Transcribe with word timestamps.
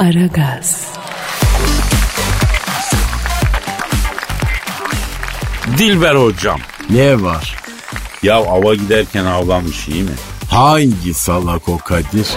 Aragaz, 0.00 0.86
Dilber 5.78 6.14
hocam. 6.14 6.60
Ne 6.90 7.22
var? 7.22 7.56
Ya 8.22 8.36
ava 8.36 8.74
giderken 8.74 9.24
avlanmış 9.24 9.88
iyi 9.88 10.02
mi? 10.02 10.10
Hangi 10.50 11.14
salak 11.14 11.68
o 11.68 11.78
Kadir? 11.78 12.28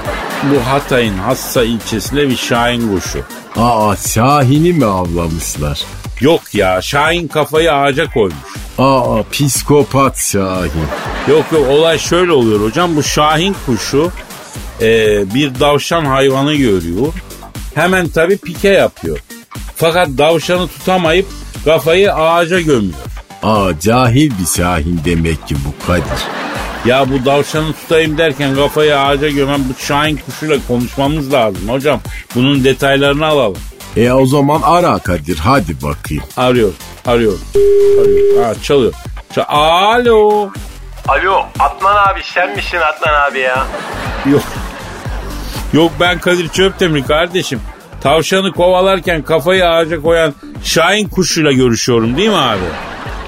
Bu 0.44 0.72
Hatay'ın 0.72 1.18
Hassa 1.18 1.64
ilçesinde 1.64 2.30
bir 2.30 2.36
şahin 2.36 2.96
kuşu. 2.96 3.24
Aa 3.56 3.96
Şahin'i 3.96 4.74
mi 4.74 4.86
avlamışlar? 4.86 5.84
Yok 6.22 6.42
ya 6.54 6.82
Şahin 6.82 7.28
kafayı 7.28 7.74
ağaca 7.74 8.12
koymuş. 8.14 8.36
Aa 8.78 9.24
psikopat 9.32 10.18
Şahin. 10.18 10.72
Yok 11.28 11.46
yok 11.52 11.70
olay 11.70 12.00
şöyle 12.00 12.32
oluyor 12.32 12.62
hocam. 12.62 12.96
Bu 12.96 13.04
Şahin 13.04 13.56
kuşu 13.66 14.12
e, 14.82 15.34
bir 15.34 15.60
davşan 15.60 16.06
hayvanı 16.06 16.54
görüyor. 16.54 17.14
Hemen 17.76 18.08
tabii 18.08 18.38
pike 18.38 18.70
yapıyor. 18.70 19.20
Fakat 19.76 20.08
davşanı 20.18 20.68
tutamayıp 20.68 21.26
kafayı 21.66 22.14
ağaca 22.14 22.60
gömüyor. 22.60 22.94
Aa 23.44 23.80
cahil 23.80 24.32
bir 24.40 24.46
Şahin 24.58 25.02
demek 25.06 25.48
ki 25.48 25.56
bu 25.66 25.88
Kadir. 25.88 26.24
Ya 26.86 27.06
bu 27.10 27.26
davşanı 27.26 27.74
tutayım 27.74 28.18
derken 28.18 28.56
kafayı 28.56 29.00
ağaca 29.00 29.30
gömen 29.30 29.60
bu 29.70 29.84
Şahin 29.84 30.20
kuşuyla 30.26 30.58
konuşmamız 30.68 31.34
lazım 31.34 31.70
hocam. 31.70 32.00
Bunun 32.36 32.64
detaylarını 32.64 33.26
alalım. 33.26 33.58
E 33.98 34.12
o 34.12 34.26
zaman 34.26 34.62
ara 34.64 35.00
Kadir 35.00 35.38
hadi 35.38 35.82
bakayım. 35.84 36.24
Arıyor, 36.38 36.72
arıyor, 37.06 37.34
arıyor. 38.04 38.46
Ha, 38.46 38.54
çalıyor. 38.64 38.94
Çal- 39.36 39.46
Alo. 39.48 40.50
Alo 41.08 41.46
Adnan 41.60 41.96
abi 42.14 42.22
sen 42.34 42.56
misin 42.56 42.78
Adnan 42.78 43.32
abi 43.32 43.40
ya? 43.40 43.66
Yok. 44.32 44.44
Yok 45.74 45.92
ben 46.00 46.20
Kadir 46.20 46.48
Çöptemir 46.50 47.04
kardeşim. 47.04 47.62
Tavşanı 48.02 48.52
kovalarken 48.52 49.22
kafayı 49.22 49.70
ağaca 49.70 50.02
koyan 50.02 50.34
Şahin 50.64 51.10
kuşuyla 51.10 51.52
görüşüyorum 51.52 52.18
değil 52.18 52.30
mi 52.30 52.36
abi? 52.36 52.60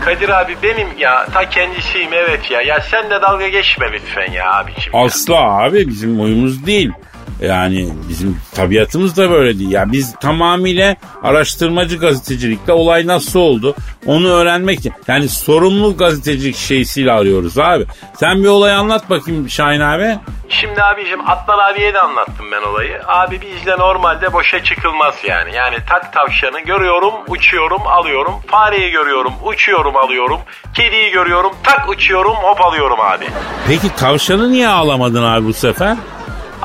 Kadir 0.06 0.30
abi 0.30 0.56
benim 0.64 0.88
ya 0.98 1.26
ta 1.34 1.50
kendisiyim 1.50 2.14
evet 2.14 2.52
ya. 2.52 2.62
Ya 2.62 2.82
sen 2.92 3.10
de 3.10 3.22
dalga 3.22 3.48
geçme 3.48 3.88
lütfen 3.94 4.32
ya 4.32 4.54
abiciğim. 4.54 4.96
Asla 4.96 5.36
abi 5.36 5.88
bizim 5.88 6.20
oyumuz 6.22 6.66
değil. 6.66 6.92
Yani 7.42 7.90
bizim 8.10 8.42
tabiatımız 8.56 9.18
da 9.18 9.30
böyle 9.30 9.60
değil. 9.60 9.72
Yani 9.72 9.92
biz 9.92 10.16
tamamıyla 10.16 10.96
araştırmacı 11.24 11.98
gazetecilikle 11.98 12.74
olay 12.74 13.08
nasıl 13.08 13.40
oldu 13.40 13.76
onu 14.06 14.28
öğrenmek 14.28 14.80
için. 14.80 14.94
Yani 15.08 15.30
sorumlu 15.30 15.98
gazetecilik 15.98 16.56
şeysiyle 16.56 17.12
arıyoruz 17.12 17.58
abi. 17.58 17.86
Sen 18.20 18.44
bir 18.44 18.48
olay 18.48 18.74
anlat 18.74 19.10
bakayım 19.10 19.50
Şahin 19.50 19.80
abi. 19.80 20.18
Şimdi 20.50 20.84
abicim 20.84 21.30
Adnan 21.30 21.60
abiye 21.74 21.94
de 21.94 22.00
anlattım 22.00 22.46
ben 22.52 22.70
olayı. 22.70 23.02
Abi 23.08 23.40
bizde 23.42 23.72
normalde 23.78 24.34
boşa 24.34 24.64
çıkılmaz 24.64 25.16
yani. 25.28 25.56
Yani 25.56 25.76
tak 25.90 26.14
tavşanı 26.14 26.60
görüyorum, 26.60 27.14
uçuyorum, 27.28 27.88
alıyorum. 27.88 28.34
Fareyi 28.48 28.92
görüyorum, 28.92 29.34
uçuyorum, 29.44 29.96
alıyorum. 29.96 30.40
Kediyi 30.74 31.12
görüyorum, 31.12 31.52
tak 31.64 31.90
uçuyorum, 31.90 32.34
hop 32.34 32.62
alıyorum 32.62 33.00
abi. 33.02 33.26
Peki 33.68 33.96
tavşanı 33.96 34.52
niye 34.52 34.68
ağlamadın 34.68 35.24
abi 35.24 35.46
bu 35.46 35.54
sefer? 35.54 35.98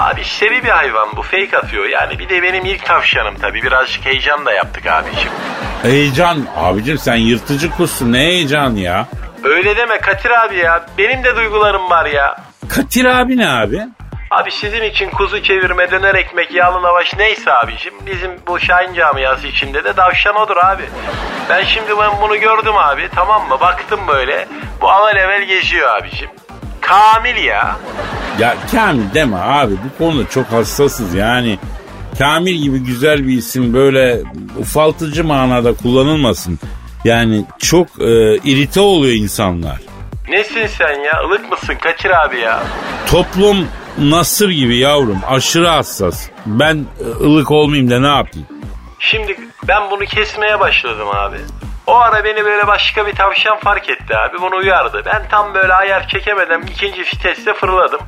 Abi 0.01 0.25
seri 0.25 0.65
bir 0.65 0.69
hayvan 0.69 1.09
bu 1.17 1.23
fake 1.23 1.59
atıyor 1.59 1.85
yani. 1.89 2.19
Bir 2.19 2.29
de 2.29 2.43
benim 2.43 2.65
ilk 2.65 2.85
tavşanım 2.85 3.35
tabii 3.41 3.63
birazcık 3.63 4.07
heyecan 4.07 4.47
da 4.47 4.53
yaptık 4.53 4.87
abicim. 4.87 5.31
Heyecan. 5.83 6.47
Abicim 6.57 6.99
sen 6.99 7.17
yırtıcı 7.17 7.71
kuşsun 7.71 8.13
ne 8.13 8.19
heyecan 8.19 8.71
ya? 8.77 9.07
Öyle 9.45 9.77
deme 9.77 9.99
Katir 9.99 10.31
abi 10.31 10.57
ya. 10.57 10.87
Benim 10.99 11.25
de 11.25 11.37
duygularım 11.37 11.91
var 11.91 12.07
ya. 12.07 12.37
Katir 12.69 13.05
abi 13.05 13.37
ne 13.37 13.49
abi? 13.49 13.81
Abi 14.31 14.51
sizin 14.51 14.83
için 14.83 15.11
kuzu 15.11 15.43
çevirme, 15.43 15.91
döner 15.91 16.15
ekmek, 16.15 16.55
yağlı 16.55 16.83
lavaş 16.83 17.17
neyse 17.17 17.53
abicim. 17.53 17.95
Bizim 18.07 18.31
bu 18.47 18.61
Şahin 18.61 18.95
camiası 18.95 19.47
içinde 19.47 19.85
de 19.85 19.97
davşan 19.97 20.37
odur 20.37 20.57
abi. 20.57 20.83
Ben 21.51 21.65
şimdi 21.65 21.99
ben 21.99 22.11
bunu 22.23 22.37
gördüm 22.37 22.77
abi 22.77 23.09
tamam 23.15 23.49
mı? 23.49 23.61
Baktım 23.61 24.01
böyle. 24.09 24.49
Bu 24.81 24.91
avel 24.91 25.17
level 25.17 25.43
geziyor 25.43 25.97
abicim. 25.97 26.31
Kamil 26.81 27.37
ya. 27.45 27.77
Ya 28.39 28.57
Kamil 28.73 29.15
deme 29.15 29.37
abi 29.37 29.75
bu 29.85 29.99
konuda 30.05 30.29
çok 30.29 30.47
hassasız 30.47 31.15
yani. 31.15 31.59
Kamil 32.19 32.55
gibi 32.55 32.79
güzel 32.79 33.29
bir 33.29 33.33
isim 33.39 33.75
böyle 33.75 34.21
ufaltıcı 34.59 35.25
manada 35.25 35.75
kullanılmasın. 35.75 36.59
Yani 37.05 37.45
çok 37.59 37.87
e, 38.01 38.37
irite 38.37 38.81
oluyor 38.81 39.15
insanlar. 39.15 39.81
Nesin 40.29 40.67
sen 40.67 41.01
ya? 41.01 41.23
Ilık 41.29 41.51
mısın 41.51 41.75
Kaçır 41.83 42.11
abi 42.11 42.41
ya? 42.41 42.63
Toplum 43.11 43.69
nasır 43.99 44.51
gibi 44.51 44.77
yavrum 44.77 45.19
aşırı 45.29 45.69
hassas. 45.69 46.29
Ben 46.47 46.77
e, 47.01 47.25
ılık 47.25 47.51
olmayayım 47.51 47.91
da 47.91 48.01
ne 48.01 48.07
yapayım? 48.07 48.47
Şimdi 48.99 49.37
ben 49.69 49.91
bunu 49.91 50.05
kesmeye 50.05 50.61
başladım 50.61 51.09
abi. 51.15 51.37
O 51.87 51.97
ara 51.97 52.25
beni 52.25 52.45
böyle 52.45 52.67
başka 52.67 53.07
bir 53.07 53.15
tavşan 53.15 53.59
fark 53.59 53.89
etti 53.91 54.17
abi. 54.17 54.41
Bunu 54.41 54.57
uyardı. 54.57 55.03
Ben 55.07 55.23
tam 55.31 55.55
böyle 55.55 55.75
ayar 55.75 56.09
çekemeden 56.09 56.63
ikinci 56.63 57.01
viteste 57.01 57.55
fırladım. 57.55 58.01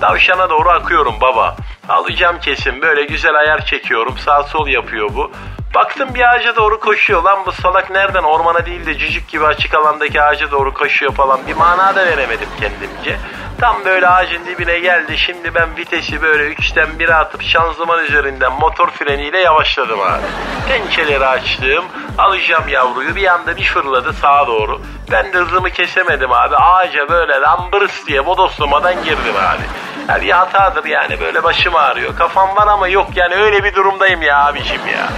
Tavşana 0.00 0.50
doğru 0.50 0.68
akıyorum 0.70 1.14
baba. 1.20 1.56
Alacağım 1.88 2.40
kesin 2.40 2.82
böyle 2.82 3.04
güzel 3.04 3.34
ayar 3.34 3.64
çekiyorum. 3.66 4.18
Sağ 4.18 4.42
sol 4.42 4.68
yapıyor 4.68 5.08
bu. 5.14 5.32
Baktım 5.74 6.08
bir 6.14 6.34
ağaca 6.34 6.56
doğru 6.56 6.80
koşuyor. 6.80 7.22
Lan 7.22 7.38
bu 7.46 7.52
salak 7.52 7.90
nereden 7.90 8.22
ormana 8.22 8.66
değil 8.66 8.86
de 8.86 8.98
cücük 8.98 9.28
gibi 9.28 9.46
açık 9.46 9.74
alandaki 9.74 10.22
ağaca 10.22 10.50
doğru 10.50 10.74
koşuyor 10.74 11.12
falan. 11.14 11.40
Bir 11.46 11.54
mana 11.54 11.96
da 11.96 12.06
veremedim 12.06 12.48
kendimce. 12.60 13.16
Tam 13.60 13.84
böyle 13.84 14.08
ağacın 14.08 14.46
dibine 14.46 14.78
geldi. 14.78 15.18
Şimdi 15.18 15.54
ben 15.54 15.76
vitesi 15.76 16.22
böyle 16.22 16.44
üçten 16.44 16.88
1'e 16.98 17.14
atıp 17.14 17.42
şanzıman 17.42 18.04
üzerinden 18.04 18.52
motor 18.60 18.90
freniyle 18.90 19.38
yavaşladım 19.38 20.00
abi. 20.00 20.22
Pençeleri 20.68 21.26
açtım. 21.26 21.84
Alacağım 22.18 22.68
yavruyu. 22.68 23.16
Bir 23.16 23.26
anda 23.26 23.56
bir 23.56 23.64
fırladı 23.64 24.12
sağa 24.12 24.46
doğru. 24.46 24.80
Ben 25.10 25.32
de 25.32 25.38
hızımı 25.38 25.70
kesemedim 25.70 26.32
abi. 26.32 26.56
Ağaca 26.56 27.08
böyle 27.08 27.32
lambırıs 27.32 28.06
diye 28.06 28.26
bodoslamadan 28.26 28.94
girdim 29.04 29.36
abi. 29.36 29.62
Ya 30.08 30.22
bir 30.22 30.30
hatadır 30.30 30.84
yani 30.84 31.20
böyle 31.20 31.42
başım 31.44 31.76
ağrıyor. 31.76 32.16
Kafam 32.16 32.56
var 32.56 32.66
ama 32.66 32.88
yok 32.88 33.08
yani 33.14 33.34
öyle 33.34 33.64
bir 33.64 33.74
durumdayım 33.74 34.22
ya 34.22 34.46
abicim 34.46 34.86
ya. 34.86 35.08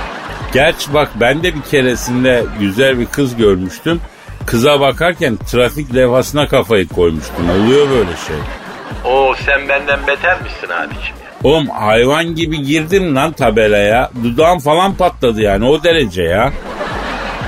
Gerçi 0.52 0.94
bak 0.94 1.08
ben 1.14 1.42
de 1.42 1.54
bir 1.54 1.62
keresinde 1.62 2.44
güzel 2.60 2.98
bir 2.98 3.06
kız 3.06 3.36
görmüştüm. 3.36 4.00
Kıza 4.50 4.80
bakarken 4.80 5.36
trafik 5.36 5.94
levhasına 5.94 6.48
kafayı 6.48 6.88
koymuştum. 6.88 7.50
Oluyor 7.50 7.90
böyle 7.90 8.10
şey. 8.26 8.36
Oo 9.04 9.34
sen 9.46 9.68
benden 9.68 10.06
beter 10.06 10.42
misin 10.42 10.68
abicim 10.68 11.16
ya? 11.24 11.30
Oğlum 11.44 11.68
hayvan 11.68 12.34
gibi 12.34 12.62
girdim 12.62 13.16
lan 13.16 13.32
tabelaya. 13.32 14.10
Dudağım 14.24 14.58
falan 14.58 14.94
patladı 14.94 15.40
yani 15.40 15.64
o 15.64 15.82
derece 15.84 16.22
ya. 16.22 16.52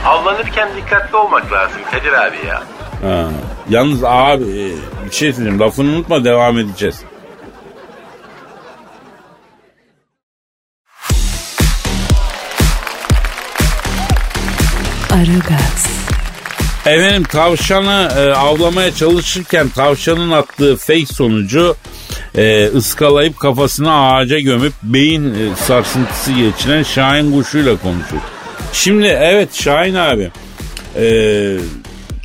Avlanırken 0.07 0.69
dikkatli 0.77 1.17
olmak 1.17 1.53
lazım 1.53 1.81
Kadir 1.91 2.13
abi 2.13 2.37
ya. 2.49 2.63
Ha. 3.03 3.29
Yalnız 3.71 4.05
abi 4.05 4.73
bir 5.07 5.15
şey 5.15 5.33
söyleyeyim 5.33 5.61
lafını 5.61 5.91
unutma 5.91 6.25
devam 6.25 6.59
edeceğiz. 6.59 7.05
Aragaz, 15.13 15.60
Efendim 16.87 17.23
tavşanı 17.23 18.13
e, 18.19 18.33
avlamaya 18.33 18.95
çalışırken 18.95 19.69
tavşanın 19.69 20.31
attığı 20.31 20.77
fake 20.77 21.07
sonucu 21.07 21.77
e, 22.37 22.67
ıskalayıp 22.67 23.39
kafasını 23.41 23.95
ağaca 23.95 24.39
gömüp 24.39 24.73
beyin 24.83 25.35
e, 25.35 25.57
sarsıntısı 25.57 26.33
geçiren 26.33 26.83
Şahin 26.83 27.33
kuşuyla 27.33 27.77
konuşuyor. 27.77 28.23
Şimdi 28.73 29.07
evet 29.07 29.55
Şahin 29.55 29.95
abi 29.95 30.31
e, 30.97 31.05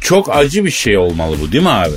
çok 0.01 0.35
acı 0.35 0.65
bir 0.65 0.71
şey 0.71 0.97
olmalı 0.97 1.35
bu 1.41 1.51
değil 1.51 1.63
mi 1.63 1.69
abi? 1.69 1.95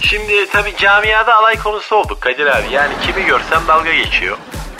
Şimdi 0.00 0.46
tabii 0.52 0.72
camiada 0.78 1.34
alay 1.34 1.56
konusu 1.58 1.96
olduk 1.96 2.20
Kadir 2.20 2.46
abi. 2.46 2.72
Yani 2.72 2.92
kimi 3.06 3.26
görsem 3.26 3.62
dalga 3.68 3.94
geçiyor. 3.94 4.36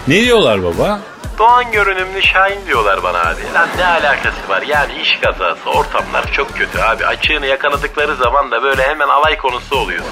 Ne 0.08 0.22
diyorlar 0.22 0.62
baba? 0.64 1.00
Doğan 1.38 1.72
görünümlü 1.72 2.22
Şahin 2.22 2.66
diyorlar 2.66 3.02
bana 3.02 3.18
abi. 3.20 3.40
Lan 3.54 3.68
ne 3.78 3.86
alakası 3.86 4.48
var? 4.48 4.62
Yani 4.62 4.92
iş 5.02 5.18
kazası, 5.22 5.70
ortamlar 5.70 6.32
çok 6.32 6.56
kötü 6.56 6.78
abi. 6.78 7.06
Açığını 7.06 7.46
yakaladıkları 7.46 8.16
zaman 8.16 8.50
da 8.50 8.62
böyle 8.62 8.82
hemen 8.82 9.08
alay 9.08 9.36
konusu 9.36 9.76
oluyor. 9.76 10.02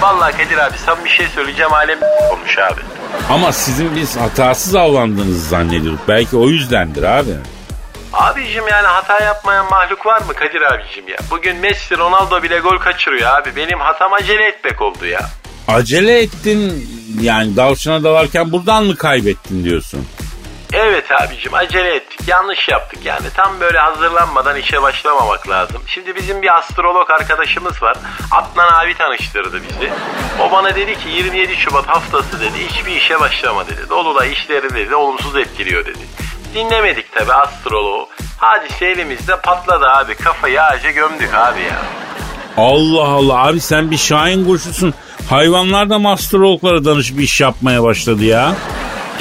Vallahi 0.00 0.32
Kadir 0.36 0.58
abi 0.58 0.78
sen 0.86 1.04
bir 1.04 1.10
şey 1.10 1.28
söyleyeceğim 1.28 1.72
alem 1.72 1.98
olmuş 2.32 2.58
abi. 2.58 2.80
Ama 3.30 3.52
sizin 3.52 3.96
biz 3.96 4.16
hatasız 4.16 4.74
avlandığınızı 4.74 5.48
zannediyorduk. 5.48 6.00
Belki 6.08 6.36
o 6.36 6.48
yüzdendir 6.48 7.02
abi. 7.02 7.30
Abicim 8.12 8.68
yani 8.68 8.86
hata 8.86 9.20
yapmayan 9.24 9.70
mahluk 9.70 10.06
var 10.06 10.20
mı 10.20 10.34
Kadir 10.34 10.62
abicim 10.62 11.08
ya? 11.08 11.16
Bugün 11.30 11.56
Messi 11.56 11.98
Ronaldo 11.98 12.42
bile 12.42 12.58
gol 12.58 12.78
kaçırıyor 12.78 13.36
abi. 13.40 13.56
Benim 13.56 13.80
hatam 13.80 14.12
acele 14.12 14.44
etmek 14.46 14.82
oldu 14.82 15.06
ya. 15.06 15.20
Acele 15.68 16.20
ettin 16.22 16.88
yani 17.20 17.56
davşana 17.56 18.04
dalarken 18.04 18.52
buradan 18.52 18.84
mı 18.84 18.96
kaybettin 18.96 19.64
diyorsun? 19.64 20.06
Evet 20.72 21.12
abicim 21.12 21.54
acele 21.54 21.94
ettik 21.94 22.20
yanlış 22.28 22.68
yaptık 22.68 22.98
yani 23.04 23.26
tam 23.34 23.60
böyle 23.60 23.78
hazırlanmadan 23.78 24.56
işe 24.56 24.82
başlamamak 24.82 25.48
lazım. 25.48 25.82
Şimdi 25.86 26.16
bizim 26.16 26.42
bir 26.42 26.58
astrolog 26.58 27.10
arkadaşımız 27.10 27.82
var 27.82 27.96
Adnan 28.30 28.72
abi 28.84 28.94
tanıştırdı 28.94 29.60
bizi. 29.62 29.90
O 30.40 30.50
bana 30.50 30.74
dedi 30.74 30.98
ki 30.98 31.08
27 31.08 31.56
Şubat 31.56 31.86
haftası 31.88 32.40
dedi 32.40 32.68
hiçbir 32.68 32.96
işe 32.96 33.20
başlama 33.20 33.66
dedi. 33.66 33.80
Dolunay 33.90 34.32
işleri 34.32 34.74
dedi 34.74 34.94
olumsuz 34.94 35.36
etkiliyor 35.36 35.86
dedi. 35.86 35.98
Dinlemedik 36.54 37.12
tabi 37.12 37.32
astroloğu. 37.32 38.08
Hadise 38.38 38.86
elimizde 38.86 39.40
patladı 39.40 39.84
abi 39.86 40.14
kafayı 40.14 40.62
ağaca 40.62 40.90
gömdük 40.90 41.34
abi 41.34 41.60
ya. 41.60 41.82
Allah 42.56 43.08
Allah 43.08 43.46
abi 43.46 43.60
sen 43.60 43.90
bir 43.90 43.96
şahin 43.96 44.44
kuşusun. 44.44 44.94
Hayvanlar 45.30 45.90
da 45.90 45.98
masterologlara 45.98 46.84
danışıp 46.84 47.20
iş 47.20 47.40
yapmaya 47.40 47.82
başladı 47.82 48.24
ya. 48.24 48.54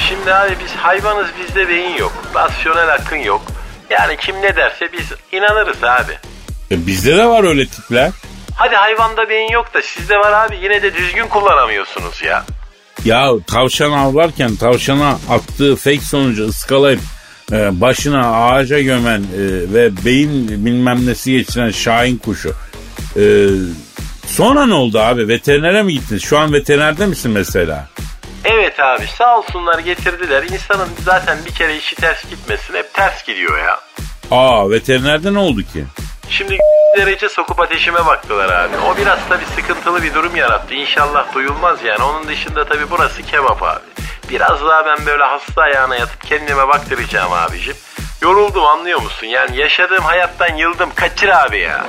Şimdi 0.07 0.33
abi 0.33 0.55
biz 0.63 0.71
hayvanız 0.71 1.27
bizde 1.41 1.69
beyin 1.69 1.97
yok. 1.97 2.13
Rasyonel 2.35 2.93
akın 2.93 3.15
yok. 3.17 3.41
Yani 3.89 4.17
kim 4.17 4.35
ne 4.41 4.55
derse 4.55 4.89
biz 4.93 5.05
inanırız 5.31 5.83
abi. 5.83 6.17
E 6.71 6.87
bizde 6.87 7.17
de 7.17 7.25
var 7.25 7.43
öyle 7.43 7.65
tipler. 7.67 8.11
Hadi 8.55 8.75
hayvanda 8.75 9.29
beyin 9.29 9.51
yok 9.51 9.73
da 9.73 9.81
sizde 9.81 10.15
var 10.17 10.31
abi 10.45 10.57
yine 10.63 10.81
de 10.81 10.93
düzgün 10.95 11.27
kullanamıyorsunuz 11.27 12.21
ya. 12.23 12.45
Ya 13.05 13.31
tavşan 13.47 13.91
avlarken 13.91 14.55
tavşana 14.55 15.09
attığı 15.29 15.75
fake 15.75 16.01
sonucu 16.01 16.45
ıskalayıp 16.45 17.01
e, 17.51 17.81
başına 17.81 18.45
ağaca 18.45 18.79
gömen 18.79 19.19
e, 19.19 19.41
ve 19.73 20.05
beyin 20.05 20.65
bilmem 20.65 21.05
nesi 21.07 21.31
geçiren 21.31 21.71
şahin 21.71 22.17
kuşu. 22.17 22.53
E, 23.15 23.23
sonra 24.27 24.65
ne 24.65 24.73
oldu 24.73 24.99
abi? 24.99 25.27
Veterinere 25.27 25.83
mi 25.83 25.93
gittiniz? 25.93 26.23
Şu 26.23 26.39
an 26.39 26.53
veterinerde 26.53 27.05
misin 27.05 27.31
mesela? 27.31 27.88
Evet 28.45 28.79
abi 28.79 29.07
sağ 29.07 29.37
olsunlar 29.37 29.79
getirdiler. 29.79 30.43
İnsanın 30.43 30.89
zaten 31.05 31.37
bir 31.45 31.51
kere 31.53 31.77
işi 31.77 31.95
ters 31.95 32.29
gitmesin 32.29 32.73
hep 32.73 32.93
ters 32.93 33.23
gidiyor 33.25 33.57
ya. 33.57 33.79
Aa 34.31 34.69
veterinerde 34.69 35.33
ne 35.33 35.39
oldu 35.39 35.61
ki? 35.61 35.85
Şimdi 36.29 36.57
derece 36.97 37.29
sokup 37.29 37.59
ateşime 37.59 38.05
baktılar 38.05 38.49
abi. 38.49 38.77
O 38.77 38.97
biraz 38.97 39.19
tabii 39.29 39.45
sıkıntılı 39.55 40.03
bir 40.03 40.13
durum 40.13 40.35
yarattı. 40.35 40.73
İnşallah 40.73 41.33
duyulmaz 41.35 41.83
yani. 41.83 42.03
Onun 42.03 42.27
dışında 42.27 42.65
tabii 42.65 42.91
burası 42.91 43.23
kebap 43.23 43.63
abi. 43.63 43.79
Biraz 44.29 44.61
daha 44.65 44.85
ben 44.85 45.05
böyle 45.05 45.23
hasta 45.23 45.61
ayağına 45.61 45.95
yatıp 45.95 46.21
kendime 46.21 46.67
baktıracağım 46.67 47.33
abicim. 47.33 47.75
Yoruldum 48.21 48.63
anlıyor 48.65 49.01
musun? 49.01 49.27
Yani 49.27 49.57
yaşadığım 49.57 50.03
hayattan 50.03 50.55
yıldım. 50.55 50.89
Kaçır 50.95 51.29
abi 51.29 51.59
ya. 51.59 51.85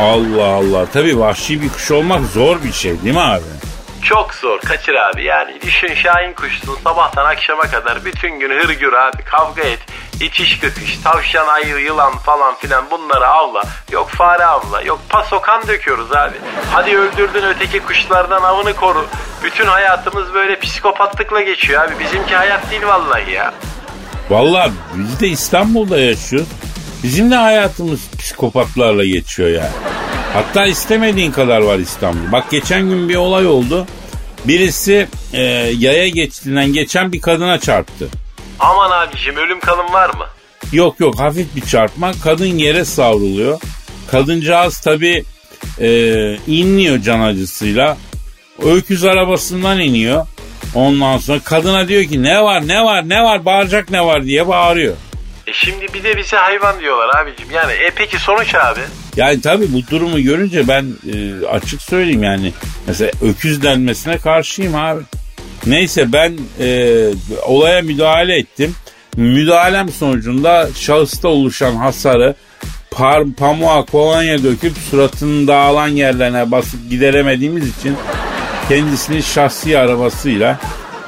Allah 0.00 0.46
Allah. 0.46 0.86
Tabii 0.92 1.18
vahşi 1.20 1.62
bir 1.62 1.68
kuş 1.68 1.90
olmak 1.90 2.20
zor 2.26 2.62
bir 2.62 2.72
şey 2.72 3.02
değil 3.02 3.14
mi 3.14 3.20
abi? 3.20 3.42
Çok 4.04 4.34
zor 4.34 4.60
kaçır 4.60 4.94
abi. 4.94 5.24
Yani 5.24 5.60
düşün 5.62 5.94
şahin 5.94 6.32
kuşsun 6.32 6.78
sabahtan 6.84 7.24
akşama 7.24 7.62
kadar 7.62 8.04
bütün 8.04 8.38
gün 8.40 8.50
hırgür 8.50 8.92
abi. 8.92 9.22
Kavga 9.24 9.62
et 9.62 9.78
itiş 10.20 10.58
kakış 10.60 10.98
tavşan 10.98 11.46
ayı 11.46 11.76
yılan 11.78 12.12
falan 12.18 12.54
filan 12.54 12.84
bunları 12.90 13.26
avla. 13.26 13.62
Yok 13.92 14.10
fare 14.10 14.44
avla 14.44 14.82
yok 14.82 15.00
pasokan 15.08 15.66
döküyoruz 15.68 16.12
abi. 16.12 16.36
Hadi 16.72 16.98
öldürdün 16.98 17.42
öteki 17.42 17.80
kuşlardan 17.80 18.42
avını 18.42 18.76
koru. 18.76 19.06
Bütün 19.44 19.66
hayatımız 19.66 20.34
böyle 20.34 20.58
psikopatlıkla 20.60 21.40
geçiyor 21.40 21.82
abi. 21.84 21.94
Bizimki 22.00 22.36
hayat 22.36 22.70
değil 22.70 22.86
vallahi 22.86 23.30
ya. 23.32 23.54
Vallahi 24.30 24.72
biz 24.94 25.20
de 25.20 25.26
İstanbul'da 25.28 25.98
yaşıyoruz. 26.00 26.48
Bizim 27.04 27.30
de 27.30 27.34
hayatımız 27.34 28.00
psikopatlarla 28.18 29.04
geçiyor 29.04 29.48
yani. 29.48 29.74
Hatta 30.32 30.66
istemediğin 30.66 31.32
kadar 31.32 31.60
var 31.60 31.78
İstanbul. 31.78 32.32
Bak 32.32 32.50
geçen 32.50 32.88
gün 32.88 33.08
bir 33.08 33.16
olay 33.16 33.46
oldu. 33.46 33.86
Birisi 34.44 35.08
e, 35.32 35.42
yaya 35.78 36.08
geçtiğinden 36.08 36.72
geçen 36.72 37.12
bir 37.12 37.20
kadına 37.20 37.58
çarptı. 37.60 38.08
Aman 38.60 38.90
abicim 38.90 39.36
ölüm 39.36 39.60
kalım 39.60 39.92
var 39.92 40.08
mı? 40.10 40.26
Yok 40.72 41.00
yok 41.00 41.20
hafif 41.20 41.56
bir 41.56 41.60
çarpma. 41.60 42.12
Kadın 42.22 42.46
yere 42.46 42.84
savruluyor. 42.84 43.60
Kadıncağız 44.10 44.80
tabi 44.80 45.24
e, 45.80 45.88
inliyor 46.46 46.98
can 46.98 47.20
acısıyla. 47.20 47.96
Öküz 48.62 49.04
arabasından 49.04 49.80
iniyor. 49.80 50.26
Ondan 50.74 51.18
sonra 51.18 51.40
kadına 51.40 51.88
diyor 51.88 52.04
ki 52.04 52.22
ne 52.22 52.42
var 52.42 52.68
ne 52.68 52.84
var 52.84 53.08
ne 53.08 53.22
var 53.22 53.44
bağıracak 53.44 53.90
ne 53.90 54.04
var 54.04 54.24
diye 54.24 54.48
bağırıyor. 54.48 54.96
E 55.46 55.52
şimdi 55.52 55.94
bir 55.94 56.04
de 56.04 56.16
bize 56.16 56.36
hayvan 56.36 56.80
diyorlar 56.80 57.22
abicim. 57.22 57.50
Yani 57.50 57.72
e 57.72 57.90
peki 57.96 58.18
sonuç 58.18 58.54
abi? 58.54 58.80
Yani 59.16 59.40
tabii 59.40 59.72
bu 59.72 59.90
durumu 59.90 60.20
görünce 60.20 60.68
ben 60.68 60.86
e, 61.14 61.46
açık 61.46 61.82
söyleyeyim 61.82 62.22
yani 62.22 62.52
mesela 62.86 63.10
öküz 63.22 63.62
denmesine 63.62 64.18
karşıyım 64.18 64.74
abi. 64.74 65.02
Neyse 65.66 66.12
ben 66.12 66.38
e, 66.60 67.08
olaya 67.46 67.82
müdahale 67.82 68.38
ettim. 68.38 68.74
Müdahalem 69.16 69.88
sonucunda 69.88 70.68
şahısta 70.74 71.28
oluşan 71.28 71.76
hasarı 71.76 72.34
par, 72.90 73.24
pamuğa 73.38 73.84
kolonya 73.84 74.42
döküp 74.42 74.78
suratının 74.90 75.46
dağılan 75.46 75.88
yerlerine 75.88 76.50
basıp 76.50 76.90
gideremediğimiz 76.90 77.78
için 77.78 77.96
kendisini 78.68 79.22
şahsi 79.22 79.78
arabasıyla 79.78 80.58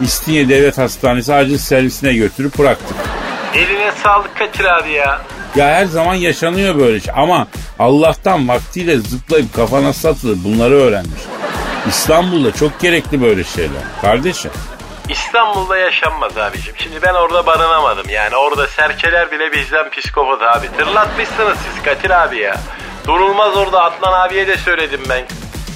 İstinye 0.01 0.49
Devlet 0.49 0.79
Hastanesi 0.79 1.35
acil 1.35 1.59
servisine 1.59 2.15
götürüp 2.15 2.59
bıraktık. 2.59 3.16
Eline 3.55 3.93
sağlık 4.03 4.37
Kaçır 4.39 4.65
abi 4.65 4.91
ya. 4.93 5.21
Ya 5.57 5.67
her 5.67 5.85
zaman 5.85 6.15
yaşanıyor 6.15 6.79
böyle 6.79 7.01
şey 7.01 7.15
ama 7.17 7.47
Allah'tan 7.79 8.49
vaktiyle 8.49 8.97
zıplayıp 8.99 9.55
kafana 9.55 9.93
satılır 9.93 10.39
bunları 10.45 10.75
öğrenmiş. 10.75 11.21
İstanbul'da 11.89 12.53
çok 12.53 12.81
gerekli 12.81 13.23
böyle 13.23 13.45
şeyler 13.45 13.83
kardeşim. 14.01 14.51
İstanbul'da 15.09 15.77
yaşanmaz 15.79 16.39
abicim. 16.39 16.75
Şimdi 16.77 17.03
ben 17.03 17.15
orada 17.15 17.47
barınamadım 17.47 18.09
yani. 18.09 18.37
Orada 18.37 18.67
serçeler 18.67 19.31
bile 19.31 19.53
bizden 19.53 19.91
psikopat 19.91 20.43
abi. 20.43 20.67
Tırlatmışsınız 20.79 21.59
siz 21.59 21.83
Kadir 21.83 22.11
abi 22.11 22.39
ya. 22.39 22.57
Durulmaz 23.07 23.57
orada 23.57 23.83
Adnan 23.85 24.13
abiye 24.13 24.47
de 24.47 24.57
söyledim 24.57 25.01
ben. 25.09 25.25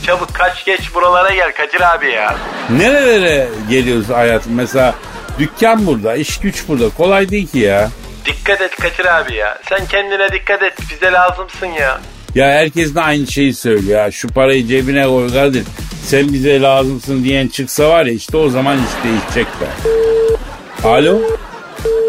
Çabuk 0.06 0.34
kaç 0.34 0.64
geç 0.64 0.94
buralara 0.94 1.34
gel 1.34 1.52
Kadir 1.52 1.94
abi 1.94 2.10
ya. 2.10 2.34
Nerelere 2.70 3.48
geliyoruz 3.70 4.08
hayatım? 4.08 4.54
Mesela 4.54 4.94
dükkan 5.40 5.86
burada, 5.86 6.16
iş 6.16 6.38
güç 6.38 6.68
burada. 6.68 6.88
Kolay 6.88 7.28
değil 7.30 7.46
ki 7.46 7.58
ya. 7.58 7.90
Dikkat 8.26 8.60
et 8.60 8.76
Kadir 8.76 9.04
abi 9.04 9.34
ya. 9.34 9.58
Sen 9.68 9.86
kendine 9.86 10.32
dikkat 10.32 10.62
et. 10.62 10.72
Bize 10.90 11.12
lazımsın 11.12 11.66
ya. 11.66 12.00
Ya 12.34 12.46
herkes 12.46 12.94
de 12.94 13.00
aynı 13.00 13.26
şeyi 13.26 13.54
söylüyor 13.54 13.98
ya. 14.04 14.10
Şu 14.10 14.28
parayı 14.28 14.66
cebine 14.66 15.04
koy 15.04 15.32
Kadir. 15.32 15.64
Sen 16.04 16.32
bize 16.32 16.60
lazımsın 16.60 17.24
diyen 17.24 17.48
çıksa 17.48 17.88
var 17.88 18.06
ya 18.06 18.12
işte 18.12 18.36
o 18.36 18.48
zaman 18.48 18.76
iş 18.78 19.04
değişecek 19.04 19.46
be. 19.60 19.66
Alo? 20.88 21.20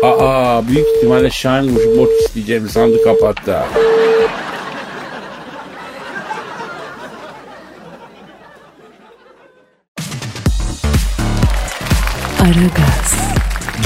Aa 0.04 0.68
büyük 0.68 0.88
ihtimalle 0.98 1.30
Şahin 1.30 1.76
Kuşu 1.76 1.98
borç 1.98 2.10
isteyeceğimi 2.26 2.70
sandı 2.70 3.04
kapattı 3.04 3.54
ha. 3.56 3.68
Aragaz, 12.42 13.21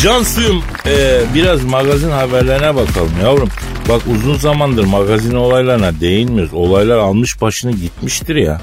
Cansuyum 0.05 0.63
e, 0.85 1.21
biraz 1.35 1.63
magazin 1.63 2.11
haberlerine 2.11 2.75
bakalım 2.75 3.11
yavrum. 3.23 3.49
Bak 3.89 4.01
uzun 4.15 4.35
zamandır 4.35 4.85
magazin 4.85 5.35
olaylarına 5.35 5.99
değinmiyoruz. 5.99 6.53
Olaylar 6.53 6.97
almış 6.97 7.41
başını 7.41 7.71
gitmiştir 7.71 8.35
ya. 8.35 8.61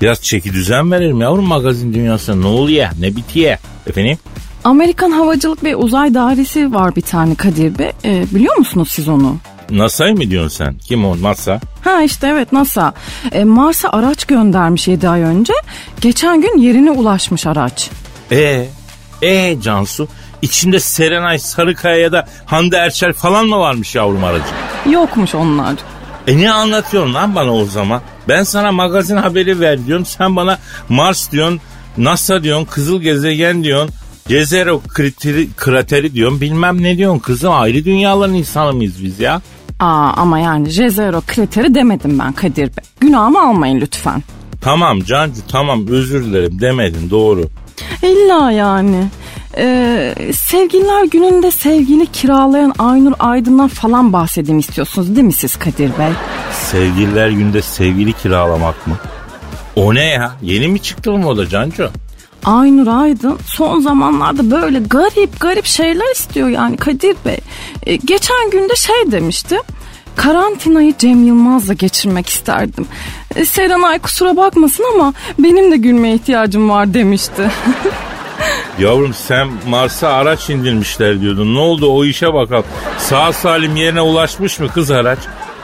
Biraz 0.00 0.22
çeki 0.22 0.52
düzen 0.52 0.92
verelim 0.92 1.20
yavrum 1.20 1.44
magazin 1.44 1.94
dünyasına. 1.94 2.36
Ne 2.36 2.46
oluyor? 2.46 2.88
Ne 3.00 3.16
bitiyor? 3.16 3.56
Efendim? 3.86 4.18
Amerikan 4.64 5.10
Havacılık 5.10 5.64
ve 5.64 5.76
Uzay 5.76 6.14
Dairesi 6.14 6.74
var 6.74 6.96
bir 6.96 7.02
tane 7.02 7.34
Kadir 7.34 7.78
Bey. 7.78 7.92
Ee, 8.04 8.24
biliyor 8.30 8.56
musunuz 8.56 8.88
siz 8.90 9.08
onu? 9.08 9.36
NASA'yı 9.70 10.14
mı 10.14 10.30
diyorsun 10.30 10.64
sen? 10.64 10.74
Kim 10.78 11.04
o 11.04 11.22
NASA? 11.22 11.60
Ha 11.84 12.02
işte 12.02 12.28
evet 12.28 12.52
NASA. 12.52 12.94
Ee, 13.32 13.44
Mars'a 13.44 13.90
araç 13.90 14.24
göndermiş 14.24 14.88
7 14.88 15.08
ay 15.08 15.22
önce. 15.22 15.52
Geçen 16.00 16.40
gün 16.40 16.58
yerine 16.58 16.90
ulaşmış 16.90 17.46
araç. 17.46 17.90
E 18.32 18.68
e 19.22 19.60
Cansu 19.60 20.08
içinde 20.42 20.80
Serenay 20.80 21.38
Sarıkaya 21.38 21.96
ya 21.96 22.12
da 22.12 22.26
Hande 22.46 22.76
Erçel 22.76 23.12
falan 23.12 23.46
mı 23.46 23.58
varmış 23.58 23.94
yavrum 23.94 24.24
aracı? 24.24 24.44
Yokmuş 24.90 25.34
onlar. 25.34 25.74
E 26.26 26.38
ne 26.38 26.52
anlatıyorsun 26.52 27.14
lan 27.14 27.34
bana 27.34 27.54
o 27.54 27.64
zaman? 27.64 28.00
Ben 28.28 28.42
sana 28.42 28.72
magazin 28.72 29.16
haberi 29.16 29.60
ver 29.60 29.86
diyorum. 29.86 30.04
Sen 30.06 30.36
bana 30.36 30.58
Mars 30.88 31.32
diyorsun, 31.32 31.60
NASA 31.98 32.42
diyorsun, 32.42 32.64
Kızıl 32.64 33.00
Gezegen 33.00 33.64
diyorsun. 33.64 33.94
Cezero 34.28 34.80
krateri, 34.88 35.48
krateri 35.56 36.14
diyorsun. 36.14 36.40
Bilmem 36.40 36.82
ne 36.82 36.98
diyorsun 36.98 37.18
kızım. 37.18 37.52
Ayrı 37.52 37.84
dünyaların 37.84 38.34
insanı 38.34 38.72
mıyız 38.72 39.04
biz 39.04 39.20
ya? 39.20 39.40
Aa 39.80 40.10
ama 40.16 40.38
yani 40.38 40.68
Jezero 40.70 41.22
kriteri 41.26 41.74
demedim 41.74 42.18
ben 42.18 42.32
Kadir 42.32 42.66
Bey. 42.66 42.84
Günahımı 43.00 43.40
almayın 43.48 43.80
lütfen. 43.80 44.22
Tamam 44.60 45.00
Cancu 45.00 45.40
tamam 45.52 45.86
özür 45.88 46.24
dilerim 46.24 46.60
demedin 46.60 47.10
doğru. 47.10 47.44
İlla 48.02 48.50
yani. 48.52 49.04
Ee, 49.56 50.14
sevgililer 50.32 51.04
gününde 51.04 51.50
sevgili 51.50 52.06
kiralayan 52.06 52.74
Aynur 52.78 53.12
Aydın'dan 53.18 53.68
falan 53.68 54.12
bahsedeyim 54.12 54.58
istiyorsunuz 54.58 55.16
değil 55.16 55.26
mi 55.26 55.32
siz 55.32 55.56
Kadir 55.56 55.90
Bey? 55.98 56.12
Sevgililer 56.52 57.30
günde 57.30 57.62
sevgili 57.62 58.12
kiralamak 58.12 58.86
mı? 58.86 58.94
O 59.76 59.94
ne 59.94 60.04
ya? 60.04 60.32
Yeni 60.42 60.68
mi 60.68 60.82
çıktı 60.82 61.12
mı 61.12 61.28
o 61.28 61.36
da 61.36 61.48
Cancu? 61.48 61.90
Aynur 62.44 62.86
Aydın 62.86 63.38
son 63.46 63.80
zamanlarda 63.80 64.50
böyle 64.50 64.78
garip 64.78 65.40
garip 65.40 65.66
şeyler 65.66 66.12
istiyor 66.14 66.48
yani 66.48 66.76
Kadir 66.76 67.16
Bey. 67.24 67.38
E, 67.86 67.96
geçen 67.96 68.50
günde 68.50 68.76
şey 68.76 69.12
demişti. 69.12 69.58
Karantinayı 70.16 70.94
Cem 70.98 71.24
Yılmaz'la 71.26 71.72
geçirmek 71.74 72.28
isterdim. 72.28 72.86
E, 73.36 73.44
Serenay 73.44 73.98
kusura 73.98 74.36
bakmasın 74.36 74.84
ama 74.94 75.14
benim 75.38 75.72
de 75.72 75.76
gülmeye 75.76 76.14
ihtiyacım 76.14 76.70
var 76.70 76.94
demişti. 76.94 77.50
Yavrum 78.78 79.14
sen 79.14 79.48
Mars'a 79.68 80.08
araç 80.08 80.50
indirmişler 80.50 81.20
diyordun. 81.20 81.54
Ne 81.54 81.58
oldu 81.58 81.90
o 81.90 82.04
işe 82.04 82.34
bakalım. 82.34 82.64
Sağ 82.98 83.32
salim 83.32 83.76
yerine 83.76 84.00
ulaşmış 84.00 84.60
mı 84.60 84.68
kız 84.68 84.90
araç? 84.90 85.18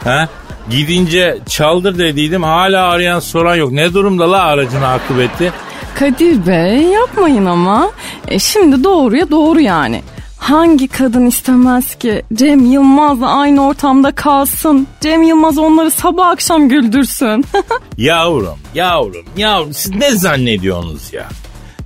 Ha? 0.05 0.29
Gidince 0.71 1.39
çaldır 1.49 1.99
dediydim 1.99 2.43
hala 2.43 2.89
arayan 2.89 3.21
soran 3.21 3.55
yok. 3.57 3.73
Ne 3.73 3.95
durumda 3.95 4.33
la 4.33 4.43
aracın 4.43 4.83
akıbeti? 4.83 5.53
Kadir 5.99 6.47
Bey 6.47 6.83
yapmayın 6.83 7.47
ama. 7.47 7.91
E, 8.29 8.39
şimdi 8.39 8.85
doğruya 8.85 9.31
doğru 9.31 9.61
yani. 9.61 10.03
Hangi 10.39 10.89
kadın 10.89 11.27
istemez 11.27 11.95
ki 11.95 12.23
Cem 12.35 12.73
Yılmaz'la 12.73 13.39
aynı 13.39 13.67
ortamda 13.67 14.15
kalsın? 14.15 14.87
Cem 15.01 15.23
Yılmaz 15.23 15.59
onları 15.59 15.91
sabah 15.91 16.29
akşam 16.29 16.69
güldürsün. 16.69 17.45
Yavrum, 17.99 18.59
yavrum, 18.75 19.25
yavrum 19.37 19.75
siz 19.75 19.95
ne 19.95 20.11
zannediyorsunuz 20.11 21.13
ya? 21.13 21.29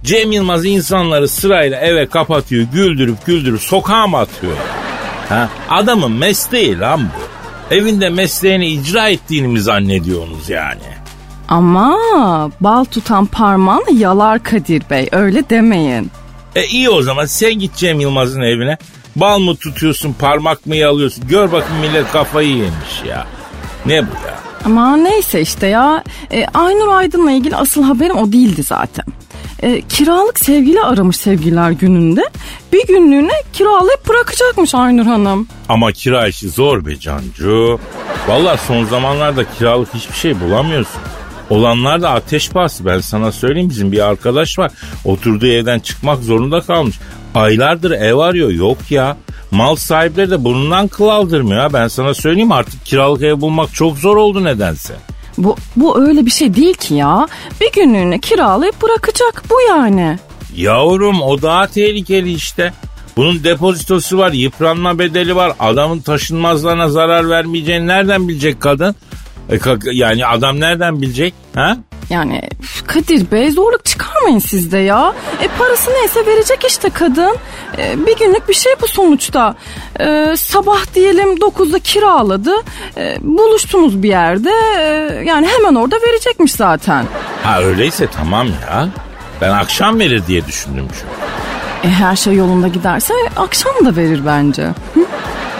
Cem 0.09 0.33
Yılmaz 0.33 0.65
insanları 0.65 1.29
sırayla 1.29 1.81
eve 1.81 2.07
kapatıyor, 2.07 2.67
güldürüp 2.73 3.27
güldürüp 3.27 3.61
sokağa 3.61 4.07
mı 4.07 4.17
atıyor? 4.17 4.57
Ha? 5.29 5.49
Adamın 5.69 6.13
mesleği 6.13 6.79
lan 6.79 7.01
bu. 7.03 7.75
Evinde 7.75 8.09
mesleğini 8.09 8.67
icra 8.69 9.09
ettiğini 9.09 9.49
mi 9.49 9.61
zannediyorsunuz 9.61 10.49
yani? 10.51 10.83
Ama 11.49 11.97
bal 12.61 12.85
tutan 12.85 13.27
parmağını 13.27 13.93
yalar 13.93 14.43
Kadir 14.43 14.83
Bey 14.91 15.09
öyle 15.13 15.51
demeyin. 15.51 16.11
E 16.57 16.67
iyi 16.67 16.91
o 16.91 17.03
zaman 17.03 17.25
sen 17.25 17.55
git 17.55 17.77
Cem 17.77 18.01
Yılmaz'ın 18.01 18.43
evine. 18.43 18.79
Bal 19.17 19.39
mı 19.39 19.57
tutuyorsun 19.57 20.13
parmak 20.13 20.67
mı 20.67 20.77
yalıyorsun? 20.77 21.29
Gör 21.29 21.53
bakın 21.53 21.77
millet 21.77 22.13
kafayı 22.13 22.49
yemiş 22.49 23.03
ya. 23.09 23.27
Ne 23.87 24.03
bu 24.03 24.11
ya? 24.27 24.39
Ama 24.65 24.97
neyse 24.97 25.41
işte 25.41 25.67
ya. 25.67 26.05
E, 26.33 26.47
Aynur 26.55 26.89
Aydın'la 26.89 27.31
ilgili 27.31 27.57
asıl 27.57 27.83
haberim 27.83 28.17
o 28.17 28.33
değildi 28.33 28.63
zaten. 28.63 29.05
E, 29.63 29.81
kiralık 29.81 30.39
sevgili 30.39 30.81
aramış 30.81 31.17
sevgililer 31.17 31.71
gününde. 31.71 32.23
Bir 32.73 32.87
günlüğüne 32.87 33.33
kiralayıp 33.53 34.09
bırakacakmış 34.09 34.75
Aynur 34.75 35.07
Hanım. 35.07 35.49
Ama 35.69 35.93
kira 35.93 36.29
işi 36.29 36.49
zor 36.49 36.87
be 36.87 37.01
Cancu. 37.01 37.81
Valla 38.29 38.57
son 38.57 38.85
zamanlarda 38.85 39.45
kiralık 39.59 39.95
hiçbir 39.95 40.17
şey 40.17 40.41
bulamıyorsun. 40.41 41.01
Olanlar 41.51 42.03
da 42.03 42.11
ateş 42.11 42.51
pahası 42.51 42.87
ben 42.87 42.99
sana 42.99 43.33
söyleyeyim 43.33 43.71
bizim 43.71 43.93
bir 43.93 44.07
arkadaş 44.09 44.59
var. 44.59 44.73
Oturduğu 45.05 45.47
evden 45.47 45.79
çıkmak 45.79 46.23
zorunda 46.23 46.61
kalmış. 46.61 46.97
Aylardır 47.35 47.91
ev 47.91 48.15
arıyor 48.15 48.51
yok 48.51 48.79
ya. 48.91 49.17
Mal 49.51 49.77
sahipleri 49.77 50.31
de 50.31 50.45
burnundan 50.45 50.89
kıl 50.89 51.09
aldırmıyor 51.09 51.61
ha. 51.61 51.73
Ben 51.73 51.89
sana 51.89 52.15
söyleyeyim 52.15 52.53
artık 52.53 52.87
kiralık 52.87 53.23
ev 53.23 53.41
bulmak 53.41 53.75
çok 53.75 53.99
zor 53.99 54.17
oldu 54.17 54.45
nedense. 54.45 54.95
Bu, 55.39 55.57
bu 55.77 56.01
öyle 56.01 56.27
bir 56.27 56.31
şey 56.31 56.55
değil 56.55 56.75
ki 56.75 56.95
ya. 56.95 57.29
Bir 57.61 57.73
günlüğüne 57.73 58.19
kiralayıp 58.19 58.83
bırakacak 58.83 59.43
bu 59.51 59.55
yani. 59.69 60.19
Yavrum 60.57 61.23
o 61.23 61.43
daha 61.43 61.67
tehlikeli 61.67 62.33
işte. 62.33 62.73
Bunun 63.17 63.45
depozitosu 63.45 64.19
var, 64.19 64.33
yıpranma 64.33 64.99
bedeli 64.99 65.37
var. 65.37 65.53
Adamın 65.61 65.99
taşınmazlarına 65.99 66.89
zarar 66.89 67.31
vermeyeceğini 67.31 67.87
nereden 67.87 68.29
bilecek 68.29 68.61
kadın? 68.61 68.95
E, 69.51 69.59
yani 69.93 70.27
adam 70.27 70.61
nereden 70.61 71.03
bilecek? 71.03 71.35
Ha? 71.55 71.77
Yani 72.11 72.43
Kadir 72.87 73.31
Bey 73.31 73.51
zorluk 73.51 73.85
çıkarmayın 73.85 74.39
siz 74.39 74.73
de 74.73 74.79
ya. 74.79 75.13
E 75.43 75.49
parası 75.59 75.91
neyse 75.91 76.27
verecek 76.27 76.65
işte 76.69 76.91
kadın. 76.91 77.37
E, 77.79 78.07
bir 78.07 78.17
günlük 78.17 78.49
bir 78.49 78.55
şey 78.55 78.73
bu 78.83 78.89
sonuçta. 78.89 79.55
E, 80.01 80.35
sabah 80.37 80.95
diyelim 80.95 81.35
9'da 81.35 81.79
kiraladı. 81.79 82.53
E, 82.97 83.17
buluştunuz 83.21 84.03
bir 84.03 84.09
yerde. 84.09 84.51
E, 84.79 84.83
yani 85.27 85.47
hemen 85.47 85.75
orada 85.75 85.97
verecekmiş 86.09 86.53
zaten. 86.53 87.07
Ha 87.43 87.61
öyleyse 87.63 88.07
tamam 88.17 88.47
ya. 88.47 88.89
Ben 89.41 89.51
akşam 89.51 89.99
verir 89.99 90.23
diye 90.27 90.47
düşündüm 90.47 90.89
çünkü. 90.93 91.89
E, 91.89 91.91
her 91.91 92.17
şey 92.17 92.35
yolunda 92.35 92.69
giderse 92.69 93.15
akşam 93.37 93.73
da 93.85 93.97
verir 93.97 94.27
bence. 94.27 94.69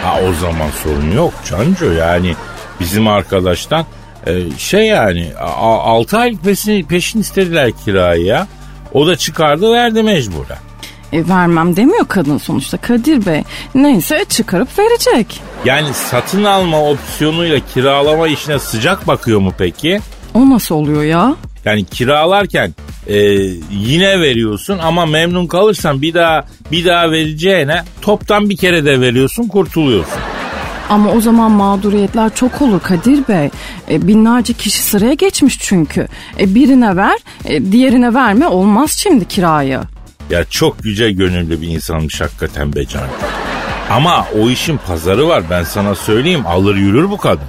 Ha 0.03 0.19
o 0.29 0.33
zaman 0.33 0.67
sorun 0.83 1.11
yok 1.11 1.33
Canco 1.49 1.85
yani 1.85 2.35
bizim 2.79 3.07
arkadaştan 3.07 3.85
e, 4.27 4.57
şey 4.57 4.85
yani 4.85 5.31
6 5.37 6.17
aylık 6.17 6.43
peşin, 6.43 6.83
peşin 6.83 7.19
istediler 7.19 7.71
kirayı 7.85 8.23
ya. 8.23 8.47
O 8.93 9.07
da 9.07 9.15
çıkardı 9.15 9.71
verdi 9.73 10.03
mecburen. 10.03 10.57
E, 11.13 11.27
vermem 11.29 11.75
demiyor 11.75 12.07
kadın 12.07 12.37
sonuçta 12.37 12.77
Kadir 12.77 13.25
Bey. 13.25 13.43
Neyse 13.75 14.25
çıkarıp 14.29 14.79
verecek. 14.79 15.41
Yani 15.65 15.93
satın 15.93 16.43
alma 16.43 16.83
opsiyonuyla 16.83 17.59
kiralama 17.73 18.27
işine 18.27 18.59
sıcak 18.59 19.07
bakıyor 19.07 19.39
mu 19.39 19.53
peki? 19.57 19.99
O 20.33 20.49
nasıl 20.49 20.75
oluyor 20.75 21.03
ya? 21.03 21.35
Yani 21.65 21.85
kiralarken 21.85 22.73
e, 23.07 23.17
yine 23.71 24.19
veriyorsun 24.19 24.77
ama 24.77 25.05
memnun 25.05 25.47
kalırsan 25.47 26.01
bir 26.01 26.13
daha 26.13 26.45
bir 26.71 26.85
daha 26.85 27.11
vereceğine 27.11 27.83
toptan 28.01 28.49
bir 28.49 28.57
kere 28.57 28.85
de 28.85 29.01
veriyorsun 29.01 29.47
kurtuluyorsun. 29.47 30.18
Ama 30.89 31.11
o 31.11 31.21
zaman 31.21 31.51
mağduriyetler 31.51 32.35
çok 32.35 32.61
olur 32.61 32.79
Kadir 32.79 33.27
Bey. 33.27 33.49
E, 33.89 34.07
binlerce 34.07 34.53
kişi 34.53 34.81
sıraya 34.81 35.13
geçmiş 35.13 35.59
çünkü. 35.59 36.07
E, 36.39 36.55
birine 36.55 36.95
ver, 36.95 37.17
e, 37.45 37.71
diğerine 37.71 38.13
verme 38.13 38.47
olmaz 38.47 38.91
şimdi 38.91 39.25
kirayı. 39.25 39.81
Ya 40.29 40.45
çok 40.45 40.85
yüce 40.85 41.11
gönüllü 41.11 41.61
bir 41.61 41.67
insanmış 41.67 42.21
hakikaten 42.21 42.75
be 42.75 42.85
Can. 42.85 43.07
Ama 43.89 44.25
o 44.41 44.49
işin 44.49 44.79
pazarı 44.87 45.27
var 45.27 45.43
ben 45.49 45.63
sana 45.63 45.95
söyleyeyim 45.95 46.47
alır 46.47 46.75
yürür 46.75 47.09
bu 47.09 47.17
kadın. 47.17 47.47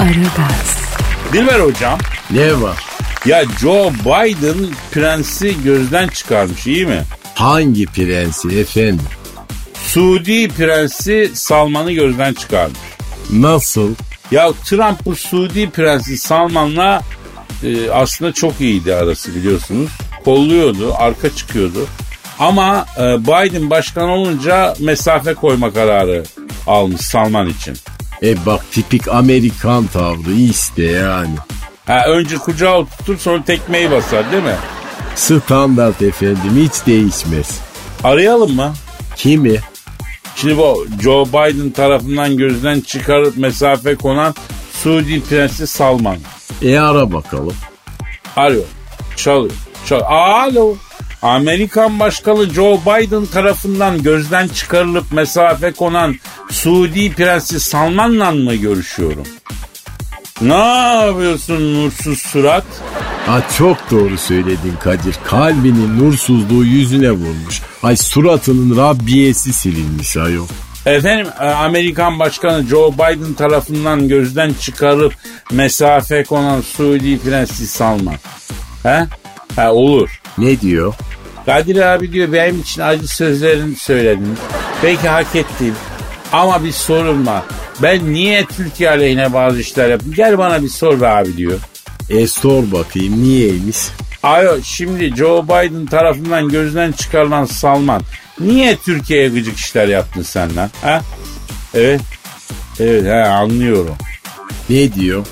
Aragaz, 0.00 0.78
Dilber 1.32 1.60
hocam 1.60 1.98
Ne 2.30 2.62
var? 2.62 2.91
Ya 3.26 3.44
Joe 3.60 3.90
Biden 4.04 4.56
prensi 4.90 5.62
gözden 5.64 6.08
çıkarmış 6.08 6.66
iyi 6.66 6.86
mi? 6.86 7.02
Hangi 7.34 7.86
prensi 7.86 8.48
efendim? 8.48 9.06
Suudi 9.74 10.48
prensi 10.48 11.30
Salman'ı 11.34 11.92
gözden 11.92 12.34
çıkarmış. 12.34 12.78
Nasıl? 13.30 13.94
Ya 14.30 14.52
Trump 14.64 15.04
bu 15.04 15.16
Suudi 15.16 15.70
prensi 15.70 16.18
Salman'la 16.18 17.02
e, 17.62 17.90
aslında 17.90 18.32
çok 18.32 18.60
iyiydi 18.60 18.94
arası 18.94 19.34
biliyorsunuz. 19.34 19.90
Kolluyordu, 20.24 20.94
arka 20.98 21.36
çıkıyordu. 21.36 21.86
Ama 22.38 22.86
e, 22.98 23.02
Biden 23.02 23.70
başkan 23.70 24.08
olunca 24.08 24.74
mesafe 24.80 25.34
koyma 25.34 25.72
kararı 25.72 26.24
almış 26.66 27.00
Salman 27.00 27.48
için. 27.48 27.76
E 28.22 28.46
bak 28.46 28.72
tipik 28.72 29.08
Amerikan 29.08 29.86
tavrı 29.86 30.32
işte 30.32 30.82
yani. 30.82 31.34
Ha, 31.86 32.04
önce 32.06 32.36
kucağı 32.36 32.86
tutur 32.86 33.18
sonra 33.18 33.44
tekmeyi 33.44 33.90
basar 33.90 34.32
değil 34.32 34.42
mi? 34.42 34.54
Standart 35.16 36.02
efendim 36.02 36.52
hiç 36.56 36.86
değişmez. 36.86 37.60
Arayalım 38.04 38.56
mı? 38.56 38.72
Kimi? 39.16 39.60
Şimdi 40.36 40.58
bu 40.58 40.86
Joe 41.02 41.26
Biden 41.26 41.70
tarafından 41.70 42.36
gözden 42.36 42.80
çıkarıp 42.80 43.36
mesafe 43.36 43.94
konan 43.94 44.34
Suudi 44.72 45.20
Prensi 45.24 45.66
Salman. 45.66 46.16
E 46.62 46.78
ara 46.78 47.12
bakalım. 47.12 47.54
Arıyor. 48.36 48.64
Çalıyor. 49.16 49.52
Çal 49.86 50.00
Alo. 50.06 50.74
Amerikan 51.22 52.00
Başkanı 52.00 52.50
Joe 52.50 52.78
Biden 52.86 53.26
tarafından 53.26 54.02
gözden 54.02 54.48
çıkarılıp 54.48 55.12
mesafe 55.12 55.72
konan 55.72 56.16
Suudi 56.50 57.12
Prensi 57.12 57.60
Salman'la 57.60 58.30
mı 58.32 58.54
görüşüyorum? 58.54 59.26
Ne 60.42 60.54
yapıyorsun 61.06 61.74
nursuz 61.74 62.18
surat? 62.18 62.64
Ha 63.26 63.42
çok 63.58 63.90
doğru 63.90 64.18
söyledin 64.18 64.74
Kadir. 64.80 65.16
Kalbinin 65.24 65.98
nursuzluğu 65.98 66.64
yüzüne 66.64 67.10
vurmuş. 67.10 67.62
Ay 67.82 67.96
suratının 67.96 68.76
rabbiyesi 68.76 69.52
silinmiş 69.52 70.16
ayol. 70.16 70.46
Efendim 70.86 71.26
e, 71.40 71.44
Amerikan 71.44 72.18
Başkanı 72.18 72.66
Joe 72.66 72.92
Biden 72.92 73.34
tarafından 73.34 74.08
gözden 74.08 74.52
çıkarıp 74.60 75.14
mesafe 75.52 76.24
konan 76.24 76.60
Suudi 76.60 77.18
Prensi 77.18 77.66
Salman. 77.66 78.16
He? 78.82 79.06
He 79.56 79.68
olur. 79.68 80.20
Ne 80.38 80.60
diyor? 80.60 80.94
Kadir 81.46 81.76
abi 81.76 82.12
diyor 82.12 82.32
benim 82.32 82.60
için 82.60 82.82
acı 82.82 83.08
sözlerini 83.08 83.76
söyledin. 83.76 84.36
Belki 84.82 85.08
hak 85.08 85.36
ettim. 85.36 85.74
Ama 86.32 86.64
bir 86.64 86.72
sorun 86.72 87.26
var. 87.26 87.42
Ben 87.82 88.12
niye 88.12 88.44
Türkiye 88.44 88.90
aleyhine 88.90 89.32
bazı 89.32 89.60
işler 89.60 89.90
yaptım? 89.90 90.12
Gel 90.16 90.38
bana 90.38 90.62
bir 90.62 90.68
sor 90.68 91.00
be 91.00 91.08
abi 91.08 91.36
diyor. 91.36 91.58
E 92.10 92.26
sor 92.26 92.72
bakayım 92.72 93.22
niyeymiş? 93.22 93.76
Ayo 94.22 94.56
şimdi 94.64 95.16
Joe 95.16 95.44
Biden 95.44 95.86
tarafından 95.86 96.48
gözden 96.48 96.92
çıkarılan 96.92 97.44
Salman. 97.44 98.02
Niye 98.40 98.76
Türkiye'ye 98.76 99.28
gıcık 99.28 99.56
işler 99.56 99.88
yaptın 99.88 100.22
sen 100.22 100.56
lan? 100.56 100.70
Ha? 100.82 101.02
Evet. 101.74 102.00
Evet 102.80 103.04
he 103.04 103.14
anlıyorum. 103.24 103.94
Ne 104.70 104.92
diyor? 104.94 105.26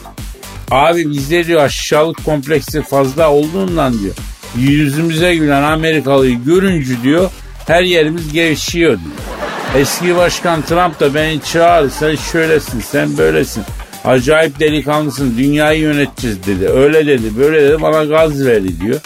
Abi 0.71 1.11
bizde 1.11 1.47
diyor 1.47 1.63
aşağılık 1.63 2.25
kompleksi 2.25 2.83
fazla 2.83 3.31
olduğundan 3.31 3.99
diyor. 4.03 4.15
Yüzümüze 4.57 5.35
gülen 5.35 5.63
Amerikalıyı 5.63 6.45
görünce 6.45 7.03
diyor 7.03 7.31
her 7.67 7.83
yerimiz 7.83 8.33
gevşiyor 8.33 8.91
diyor. 8.91 9.15
Eski 9.77 10.17
başkan 10.17 10.63
Trump 10.63 11.01
da 11.01 11.15
beni 11.15 11.43
çağır 11.43 11.91
sen 11.91 12.17
şöylesin 12.17 12.81
sen 12.81 13.19
böylesin. 13.19 13.65
Acayip 14.05 14.61
delikanlısın 14.61 15.35
dünyayı 15.39 15.81
yöneteceğiz 15.81 16.47
dedi. 16.47 16.69
Öyle 16.69 17.07
dedi 17.07 17.37
böyle 17.39 17.63
dedi 17.63 17.83
bana 17.83 18.05
gaz 18.05 18.47
verdi 18.47 18.81
diyor. 18.81 19.01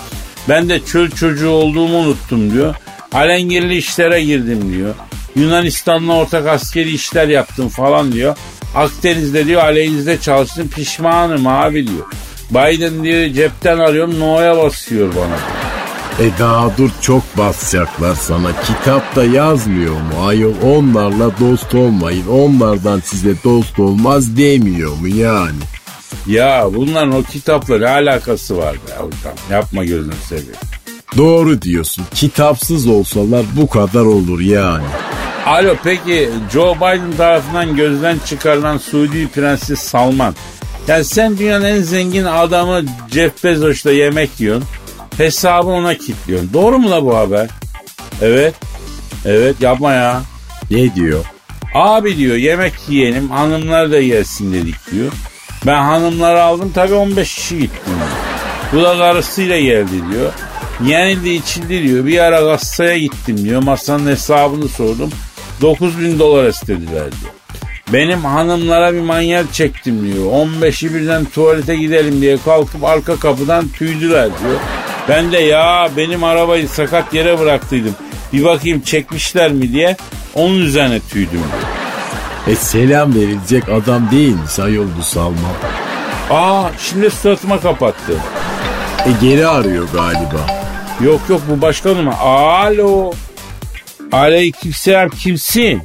Ben 0.48 0.68
de 0.68 0.80
çöl 0.80 1.10
çocuğu 1.10 1.48
olduğumu 1.48 1.98
unuttum 1.98 2.52
diyor. 2.52 2.74
Alengirli 3.12 3.76
işlere 3.76 4.24
girdim 4.24 4.72
diyor. 4.76 4.94
Yunanistan'la 5.36 6.12
ortak 6.16 6.46
askeri 6.46 6.90
işler 6.90 7.28
yaptım 7.28 7.68
falan 7.68 8.12
diyor. 8.12 8.36
Akdeniz'de 8.74 9.46
diyor 9.46 9.62
aleyhinizde 9.62 10.20
çalıştım 10.20 10.68
pişmanım 10.68 11.46
abi 11.46 11.86
diyor. 11.86 12.06
Biden 12.50 13.04
diyor 13.04 13.34
cepten 13.34 13.78
arıyorum 13.78 14.20
no'ya 14.20 14.56
basıyor 14.56 15.14
bana. 15.16 15.63
E 16.20 16.38
daha 16.38 16.76
dur 16.76 16.90
çok 17.00 17.38
basacaklar 17.38 18.14
sana. 18.14 18.48
Kitapta 18.62 19.24
yazmıyor 19.24 19.94
mu? 19.94 20.26
Ayol 20.26 20.54
onlarla 20.62 21.30
dost 21.40 21.74
olmayın. 21.74 22.26
Onlardan 22.26 23.00
size 23.00 23.34
dost 23.44 23.78
olmaz 23.78 24.36
demiyor 24.36 24.96
mu 24.96 25.08
yani? 25.08 25.58
Ya 26.26 26.68
bunların 26.74 27.12
o 27.12 27.22
kitapla 27.22 27.78
ne 27.78 27.88
alakası 27.88 28.56
var 28.56 28.74
be 28.74 28.92
hocam? 28.96 29.34
Yapma 29.50 29.84
gözünü 29.84 30.14
seveyim. 30.28 30.54
Doğru 31.16 31.62
diyorsun. 31.62 32.04
Kitapsız 32.14 32.86
olsalar 32.86 33.44
bu 33.56 33.68
kadar 33.68 34.00
olur 34.00 34.40
yani. 34.40 34.86
Alo 35.46 35.74
peki 35.84 36.30
Joe 36.52 36.76
Biden 36.76 37.16
tarafından 37.16 37.76
gözden 37.76 38.18
çıkarılan 38.26 38.78
Suudi 38.78 39.28
Prenses 39.28 39.80
Salman. 39.80 40.34
Yani 40.88 41.04
sen 41.04 41.38
dünyanın 41.38 41.64
en 41.64 41.80
zengin 41.80 42.24
adamı 42.24 42.82
Jeff 43.10 43.44
Bezos'la 43.44 43.92
yemek 43.92 44.40
yiyorsun. 44.40 44.68
Hesabı 45.16 45.70
ona 45.70 45.94
kilitliyorsun. 45.94 46.50
Doğru 46.52 46.78
mu 46.78 46.90
la 46.90 47.04
bu 47.04 47.16
haber? 47.16 47.48
Evet. 48.22 48.54
Evet 49.24 49.60
yapma 49.60 49.92
ya. 49.92 50.22
Ne 50.70 50.94
diyor? 50.94 51.24
Abi 51.74 52.16
diyor 52.16 52.36
yemek 52.36 52.72
yiyelim 52.88 53.30
hanımlar 53.30 53.92
da 53.92 54.02
gelsin 54.02 54.52
dedik 54.52 54.92
diyor. 54.92 55.12
Ben 55.66 55.82
hanımları 55.82 56.42
aldım 56.42 56.72
tabii 56.74 56.94
15 56.94 57.34
kişi 57.34 57.58
gittim. 57.58 57.94
Bu 58.72 58.82
da 58.82 58.98
karısıyla 58.98 59.60
geldi 59.60 59.92
diyor. 60.12 60.32
Yenildi 60.84 61.30
içildi 61.30 61.82
diyor. 61.82 62.06
Bir 62.06 62.18
ara 62.18 62.40
kasaya 62.40 62.98
gittim 62.98 63.44
diyor. 63.44 63.62
Masanın 63.62 64.10
hesabını 64.10 64.68
sordum. 64.68 65.10
9 65.60 66.00
bin 66.00 66.18
dolar 66.18 66.48
istediler 66.48 66.90
diyor. 66.92 67.32
Benim 67.92 68.24
hanımlara 68.24 68.94
bir 68.94 69.00
manyel 69.00 69.44
çektim 69.52 70.14
diyor. 70.14 70.26
15'i 70.26 70.94
birden 70.94 71.24
tuvalete 71.24 71.76
gidelim 71.76 72.20
diye 72.20 72.38
kalkıp 72.44 72.84
arka 72.84 73.16
kapıdan 73.16 73.68
tüydüler 73.68 74.24
diyor. 74.24 74.60
Ben 75.08 75.32
de 75.32 75.38
ya 75.38 75.90
benim 75.96 76.24
arabayı 76.24 76.68
sakat 76.68 77.14
yere 77.14 77.38
bıraktıydım. 77.38 77.94
Bir 78.32 78.44
bakayım 78.44 78.80
çekmişler 78.80 79.52
mi 79.52 79.72
diye 79.72 79.96
onun 80.34 80.58
üzerine 80.58 81.00
tüydüm. 81.00 81.40
E 82.46 82.54
selam 82.54 83.14
verilecek 83.14 83.68
adam 83.68 84.10
değilmiş 84.10 84.58
ayol 84.58 84.86
bu 84.98 85.02
Salman. 85.02 85.54
Aa 86.30 86.70
şimdi 86.78 87.10
suratıma 87.10 87.60
kapattı. 87.60 88.12
E 89.06 89.26
geri 89.26 89.46
arıyor 89.46 89.88
galiba. 89.94 90.46
Yok 91.00 91.20
yok 91.28 91.40
bu 91.48 91.62
başka 91.62 91.88
numara. 91.88 92.18
Alo. 92.18 93.12
Aleykümselam 94.12 95.08
kimsin? 95.08 95.82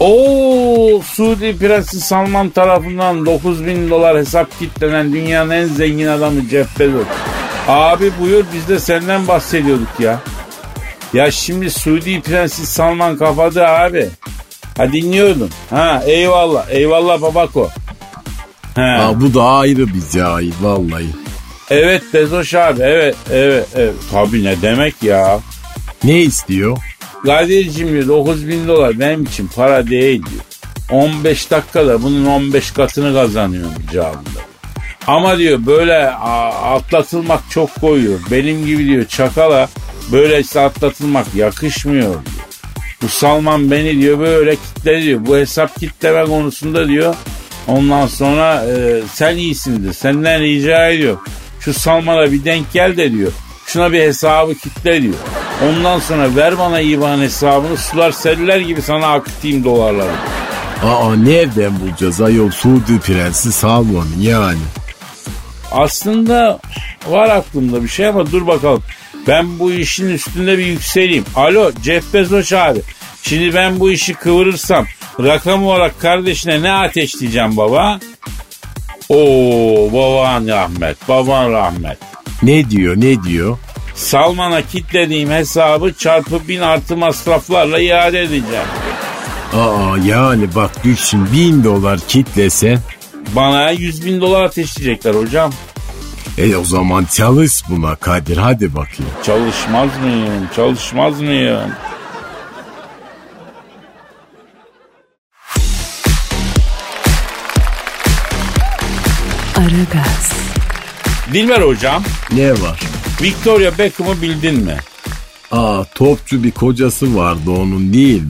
Oo 0.00 1.02
Suudi 1.02 1.58
Prensi 1.58 2.00
Salman 2.00 2.48
tarafından 2.48 3.26
9 3.26 3.66
bin 3.66 3.90
dolar 3.90 4.16
hesap 4.18 4.58
kitlenen 4.58 5.12
dünyanın 5.12 5.50
en 5.50 5.64
zengin 5.64 6.06
adamı 6.06 6.40
Jeff 6.50 6.78
Bezos. 6.78 7.06
Abi 7.68 8.12
buyur 8.20 8.44
biz 8.54 8.68
de 8.68 8.78
senden 8.80 9.28
bahsediyorduk 9.28 10.00
ya. 10.00 10.20
Ya 11.12 11.30
şimdi 11.30 11.70
Suudi 11.70 12.20
Prensi 12.20 12.66
Salman 12.66 13.16
kapadı 13.16 13.66
abi. 13.66 14.08
Ha 14.76 14.92
dinliyordum. 14.92 15.50
Ha 15.70 16.02
eyvallah 16.06 16.70
eyvallah 16.70 17.22
babako. 17.22 17.68
Ha. 18.74 18.98
Ha, 19.00 19.20
bu 19.20 19.34
da 19.34 19.44
ayrı 19.44 19.86
bir 19.86 20.02
cahil 20.12 20.52
vallahi. 20.62 21.06
Evet 21.70 22.02
Bezos 22.14 22.54
abi 22.54 22.82
evet 22.82 23.16
evet 23.32 23.66
evet. 23.74 23.94
Tabii 24.12 24.44
ne 24.44 24.62
demek 24.62 25.02
ya. 25.02 25.40
Ne 26.04 26.20
istiyor? 26.20 26.78
Kadir'cim 27.26 27.88
diyor 27.88 28.08
9 28.08 28.48
bin 28.48 28.68
dolar 28.68 29.00
benim 29.00 29.24
için 29.24 29.50
para 29.56 29.86
değil 29.86 30.22
diyor. 30.30 30.42
15 31.02 31.50
dakikada 31.50 32.02
bunun 32.02 32.26
15 32.26 32.70
katını 32.70 33.14
kazanıyorum 33.14 33.72
cevabında. 33.92 34.47
Ama 35.08 35.38
diyor 35.38 35.66
böyle 35.66 36.10
atlatılmak 36.10 37.40
çok 37.50 37.80
koyuyor. 37.80 38.18
Benim 38.30 38.66
gibi 38.66 38.84
diyor 38.84 39.04
çakala 39.04 39.68
böylesi 40.12 40.60
atlatılmak 40.60 41.34
yakışmıyor 41.34 42.02
diyor. 42.02 42.14
Bu 43.02 43.08
Salman 43.08 43.70
beni 43.70 44.00
diyor 44.00 44.18
böyle 44.18 44.56
kitle 44.56 45.02
diyor. 45.02 45.20
Bu 45.26 45.36
hesap 45.36 45.80
kitleme 45.80 46.24
konusunda 46.24 46.88
diyor. 46.88 47.14
Ondan 47.66 48.06
sonra 48.06 48.64
e, 48.64 49.02
sen 49.12 49.36
iyisindir. 49.36 49.92
Senden 49.92 50.40
rica 50.40 50.88
ediyorum. 50.88 51.20
Şu 51.60 51.74
Salman'a 51.74 52.32
bir 52.32 52.44
denk 52.44 52.72
gel 52.72 52.96
de 52.96 53.12
diyor. 53.12 53.32
Şuna 53.66 53.92
bir 53.92 54.00
hesabı 54.00 54.54
kitle 54.54 55.02
diyor. 55.02 55.14
Ondan 55.68 55.98
sonra 55.98 56.36
ver 56.36 56.58
bana 56.58 56.80
IBAN 56.80 57.18
hesabını 57.18 57.76
sular 57.76 58.12
seller 58.12 58.60
gibi 58.60 58.82
sana 58.82 59.12
akıtayım 59.12 59.64
dolarları. 59.64 60.12
Aa 60.84 61.16
nereden 61.16 61.80
bulacağız 61.80 62.20
ayol 62.20 62.50
Suudi 62.50 62.98
Prensi 63.00 63.52
Salman'ı 63.52 64.22
yani? 64.22 64.58
Aslında 65.72 66.58
var 67.08 67.28
aklımda 67.28 67.82
bir 67.82 67.88
şey 67.88 68.06
ama 68.06 68.32
dur 68.32 68.46
bakalım. 68.46 68.82
Ben 69.26 69.58
bu 69.58 69.72
işin 69.72 70.08
üstünde 70.10 70.58
bir 70.58 70.66
yükseleyim. 70.66 71.24
Alo 71.36 71.70
Jeff 71.84 72.14
Bezos 72.14 72.52
abi. 72.52 72.80
Şimdi 73.22 73.54
ben 73.54 73.80
bu 73.80 73.90
işi 73.90 74.14
kıvırırsam 74.14 74.86
rakam 75.20 75.66
olarak 75.66 76.00
kardeşine 76.00 76.62
ne 76.62 76.72
ateşleyeceğim 76.72 77.56
baba? 77.56 77.98
Oo 79.08 79.92
baban 79.92 80.48
rahmet, 80.48 81.08
baban 81.08 81.52
rahmet. 81.52 81.98
Ne 82.42 82.70
diyor 82.70 82.96
ne 82.96 83.22
diyor? 83.22 83.58
Salman'a 83.94 84.62
kitlediğim 84.62 85.30
hesabı 85.30 85.92
çarpı 85.94 86.48
bin 86.48 86.60
artı 86.60 86.96
masraflarla 86.96 87.80
iade 87.80 88.20
edeceğim. 88.20 88.66
Aa 89.56 89.96
yani 90.06 90.54
bak 90.54 90.84
düşün 90.84 91.28
bin 91.32 91.64
dolar 91.64 92.00
kitlesen. 92.08 92.78
Bana 93.36 93.70
100 93.70 94.06
bin 94.06 94.20
dolar 94.20 94.42
ateşleyecekler 94.42 95.14
hocam. 95.14 95.52
E 96.38 96.56
o 96.56 96.64
zaman 96.64 97.04
çalış 97.04 97.62
buna 97.70 97.96
Kadir 97.96 98.36
hadi 98.36 98.74
bakayım. 98.74 99.12
Çalışmaz 99.26 99.88
mıyım? 100.02 100.48
Çalışmaz 100.56 101.20
mıyım? 101.20 101.70
Aragaz, 109.56 110.32
Dilber 111.32 111.60
hocam, 111.60 112.02
Ne 112.32 112.50
var? 112.52 112.80
Victoria 113.22 113.78
Beckham'ı 113.78 114.22
bildin 114.22 114.54
mi? 114.64 114.76
Aa 115.50 115.84
topçu 115.94 116.42
bir 116.42 116.50
kocası 116.50 117.16
vardı 117.16 117.50
onun 117.50 117.92
değil 117.92 118.22
mi? 118.22 118.28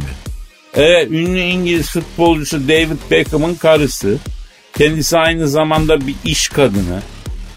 Evet, 0.75 1.11
ünlü 1.11 1.39
İngiliz 1.41 1.91
futbolcusu 1.91 2.69
David 2.69 3.11
Beckham'ın 3.11 3.55
karısı. 3.55 4.19
Kendisi 4.79 5.19
aynı 5.19 5.49
zamanda 5.49 6.07
bir 6.07 6.15
iş 6.25 6.49
kadını. 6.49 7.03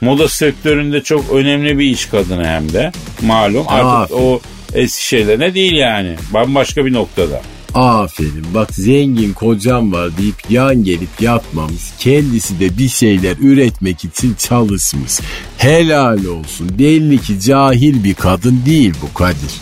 Moda 0.02 0.28
sektöründe 0.28 1.04
çok 1.04 1.30
önemli 1.34 1.80
bir 1.80 1.86
iş 1.86 2.06
kadını 2.06 2.48
hem 2.48 2.74
de. 2.74 2.92
Malum 3.22 3.66
artık 3.68 3.86
Aferin. 3.86 4.22
o 4.22 4.40
eski 4.74 5.06
şeylerine 5.06 5.54
değil 5.54 5.74
yani. 5.74 6.16
Bambaşka 6.34 6.86
bir 6.86 6.94
noktada. 6.94 7.42
Aferin 7.74 8.46
bak 8.54 8.74
zengin 8.74 9.34
kocam 9.34 9.92
var 9.92 10.18
deyip 10.18 10.36
yan 10.50 10.84
gelip 10.84 11.22
yatmamış. 11.22 11.82
Kendisi 12.00 12.60
de 12.60 12.78
bir 12.78 12.90
şeyler 12.90 13.36
üretmek 13.42 14.06
için 14.06 14.36
çalışmış. 14.36 15.20
Helal 15.58 16.26
olsun. 16.26 16.80
Belli 16.80 17.18
ki 17.22 17.40
cahil 17.40 18.04
bir 18.04 18.14
kadın 18.14 18.62
değil 18.66 18.94
bu 19.02 19.14
Kadir. 19.14 19.54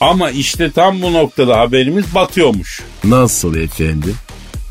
Ama 0.00 0.30
işte 0.30 0.70
tam 0.70 1.02
bu 1.02 1.12
noktada 1.12 1.58
haberimiz 1.58 2.14
batıyormuş. 2.14 2.80
Nasıl 3.04 3.56
efendim? 3.56 4.14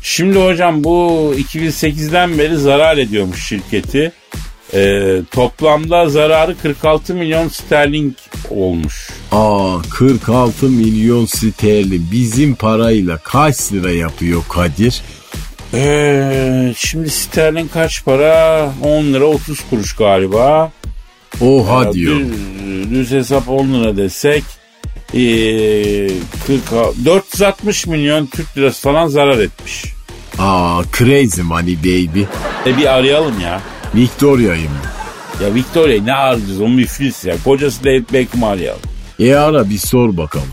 Şimdi 0.08 0.38
hocam 0.38 0.84
bu 0.84 1.34
2008'den 1.36 2.38
beri 2.38 2.56
zarar 2.56 2.96
ediyormuş 2.96 3.48
şirketi. 3.48 4.12
Ee, 4.74 5.20
toplamda 5.30 6.08
zararı 6.08 6.56
46 6.62 7.14
milyon 7.14 7.48
sterling 7.48 8.14
olmuş. 8.50 9.10
Aa 9.32 9.78
46 9.90 10.66
milyon 10.66 11.26
sterlin 11.26 12.08
bizim 12.12 12.54
parayla 12.54 13.18
kaç 13.18 13.72
lira 13.72 13.90
yapıyor 13.90 14.42
Kadir? 14.48 15.02
Ee, 15.74 16.74
şimdi 16.76 17.10
sterlin 17.10 17.68
kaç 17.68 18.04
para? 18.04 18.72
10 18.82 19.04
lira 19.04 19.24
30 19.24 19.60
kuruş 19.70 19.96
galiba. 19.96 20.72
Oha 21.40 21.84
Ya, 21.84 21.92
diyor. 21.92 22.16
Düz, 22.20 22.90
düz 22.90 23.10
hesap 23.10 23.48
10 23.48 23.68
lira 23.68 23.96
desek 23.96 24.44
ee, 25.14 25.18
40, 26.46 26.62
460 27.04 27.86
milyon 27.86 28.26
Türk 28.26 28.58
lirası 28.58 28.82
falan 28.82 29.06
zarar 29.06 29.38
etmiş. 29.38 29.95
Aa 30.38 30.82
crazy 30.98 31.42
money 31.42 31.76
baby. 31.78 32.22
E 32.66 32.76
bir 32.76 32.86
arayalım 32.94 33.40
ya. 33.40 33.60
Victoria'yı 33.94 34.62
mı? 34.70 34.76
Ya 35.42 35.54
Victoria 35.54 36.02
ne 36.02 36.12
arayacağız 36.14 36.60
o 36.60 36.68
müflis 36.68 37.24
ya. 37.24 37.34
Kocası 37.44 37.84
David 37.84 38.04
Beckham'ı 38.12 38.46
arayalım. 38.46 38.80
E 39.20 39.34
ara 39.34 39.70
bir 39.70 39.78
sor 39.78 40.16
bakalım. 40.16 40.48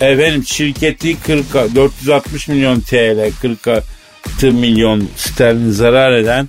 Efendim 0.00 0.44
şirketi 0.46 1.20
40 1.20 1.54
460 1.74 2.48
milyon 2.48 2.80
TL 2.80 3.30
46 3.42 3.84
milyon 4.52 5.08
sterlin 5.16 5.70
zarar 5.70 6.12
eden 6.12 6.48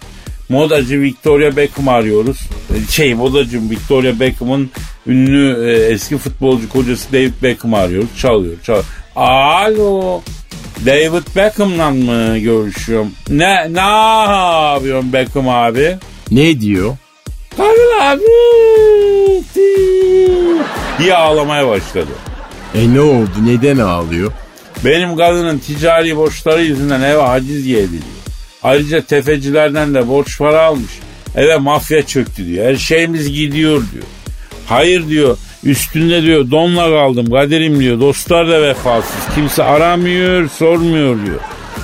modacı 0.50 1.02
Victoria 1.02 1.56
Beckham 1.56 1.88
arıyoruz. 1.88 2.38
E, 2.76 2.92
Şey 2.92 3.14
modacı 3.16 3.70
Victoria 3.70 4.20
Beckham'ın 4.20 4.72
ünlü 5.08 5.70
e, 5.72 5.74
eski 5.94 6.18
futbolcu 6.18 6.70
kocası 6.70 7.14
David 7.14 7.34
Beckham 7.44 7.74
arıyoruz. 7.74 8.10
Çalıyor 8.22 8.56
çalıyor. 8.64 8.86
Alo. 9.16 10.22
David 10.86 11.24
Beckham'la 11.36 11.90
mı 11.92 12.38
görüşüyorum? 12.38 13.12
Ne 13.30 13.74
ne 13.74 13.80
yapıyorsun 14.74 15.14
Beckham 15.14 15.50
abi? 15.50 15.98
Ne 16.32 16.62
diyor? 16.62 16.98
Kadir 17.58 18.12
abi. 18.12 18.22
diye 21.00 21.16
ağlamaya 21.16 21.68
başladı. 21.68 22.12
E 22.76 22.94
ne 22.94 23.02
oldu 23.02 23.32
neden 23.46 23.78
ağlıyor? 23.78 24.32
Benim 24.86 25.18
kadının 25.18 25.60
ticari 25.60 26.18
borçları 26.18 26.62
yüzünden 26.64 27.02
eve 27.02 27.22
haciz 27.22 27.66
yedi 27.66 27.92
diyor. 27.92 28.04
Ayrıca 28.64 29.02
tefecilerden 29.02 29.94
de 29.94 30.08
borç 30.08 30.38
para 30.40 30.62
almış. 30.62 30.92
Eve 31.36 31.58
mafya 31.58 32.06
çöktü 32.06 32.46
diyor. 32.46 32.66
Her 32.66 32.76
şeyimiz 32.76 33.32
gidiyor 33.34 33.84
diyor. 33.94 34.04
Hayır 34.66 35.08
diyor. 35.08 35.38
Üstünde 35.64 36.24
diyor 36.24 36.52
donla 36.52 36.90
kaldım 36.90 37.30
Kadir'im 37.32 37.80
diyor. 37.80 38.00
Dostlar 38.00 38.48
da 38.48 38.62
vefasız. 38.62 39.36
Kimse 39.36 39.64
aramıyor 39.64 40.50
sormuyor 40.50 41.26
diyor. 41.26 41.40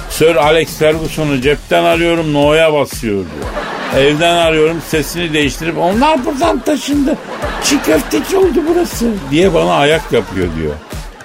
Sir 0.10 0.36
Alex 0.36 0.78
Ferguson'u 0.78 1.42
cepten 1.42 1.84
arıyorum 1.84 2.34
No'ya 2.34 2.74
basıyor 2.74 3.16
diyor. 3.16 4.06
Evden 4.06 4.36
arıyorum 4.36 4.78
sesini 4.90 5.34
değiştirip 5.34 5.78
onlar 5.78 6.26
buradan 6.26 6.60
taşındı. 6.60 7.18
Çiğ 7.64 7.82
köfteci 7.82 8.38
oldu 8.38 8.60
burası 8.70 9.12
diye 9.32 9.54
bana 9.54 9.72
ayak 9.74 10.12
yapıyor 10.14 10.48
diyor. 10.62 10.74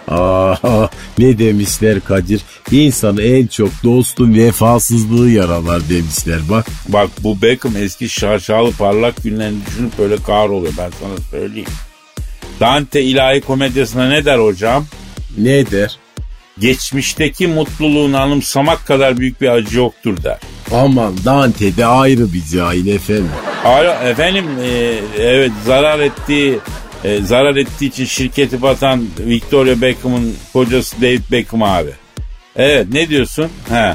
Aa, 0.09 0.89
ne 1.19 1.39
demişler 1.39 2.01
Kadir? 2.01 2.41
İnsanı 2.71 3.23
en 3.23 3.47
çok 3.47 3.71
dostun 3.85 4.35
vefasızlığı 4.35 5.31
yaralar 5.31 5.89
demişler 5.89 6.39
bak. 6.51 6.67
Bak 6.89 7.09
bu 7.23 7.43
Beckham 7.43 7.77
eski 7.77 8.09
şaşalı 8.09 8.73
parlak 8.73 9.23
günlerini 9.23 9.59
düşünüp 9.67 9.99
böyle 9.99 10.17
kahroluyor 10.17 10.73
ben 10.79 10.91
sana 11.01 11.17
söyleyeyim. 11.31 11.69
Dante 12.61 13.03
ilahi 13.03 13.41
komedyasına 13.41 14.09
ne 14.09 14.25
der 14.25 14.39
hocam? 14.39 14.87
Ne 15.39 15.71
der? 15.71 15.97
Geçmişteki 16.59 17.47
mutluluğunu 17.47 18.19
anımsamak 18.19 18.87
kadar 18.87 19.17
büyük 19.17 19.41
bir 19.41 19.49
acı 19.49 19.79
yoktur 19.79 20.23
der. 20.23 20.39
Aman 20.73 21.15
Dante 21.25 21.77
de 21.77 21.87
ayrı 21.87 22.33
bir 22.33 22.43
cahil 22.53 22.87
efendim. 22.87 23.31
Alo 23.65 23.91
efendim 23.91 24.45
e, 24.63 25.01
evet 25.19 25.53
zarar 25.67 26.01
ettiği 26.01 26.59
e, 27.05 27.23
zarar 27.23 27.57
ettiği 27.57 27.87
için 27.87 28.05
şirketi 28.05 28.63
batan 28.63 29.07
Victoria 29.19 29.81
Beckham'ın 29.81 30.35
kocası 30.53 30.97
David 31.01 31.23
Beckham 31.33 31.63
abi. 31.63 31.91
Evet 32.57 32.87
ne 32.93 33.09
diyorsun? 33.09 33.49
He. 33.69 33.95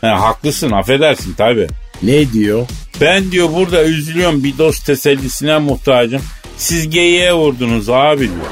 He, 0.00 0.06
haklısın 0.06 0.70
affedersin 0.70 1.32
tabi. 1.32 1.66
Ne 2.02 2.32
diyor? 2.32 2.66
Ben 3.00 3.32
diyor 3.32 3.52
burada 3.52 3.84
üzülüyorum 3.84 4.44
bir 4.44 4.58
dost 4.58 4.86
tesellisine 4.86 5.58
muhtacım. 5.58 6.22
Siz 6.62 6.90
geyiğe 6.90 7.32
vurdunuz 7.32 7.90
abi 7.90 8.20
diyor. 8.20 8.50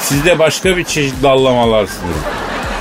Siz 0.00 0.24
de 0.24 0.38
başka 0.38 0.76
bir 0.76 0.84
çeşit 0.84 1.22
dallamalarsınız. 1.22 2.16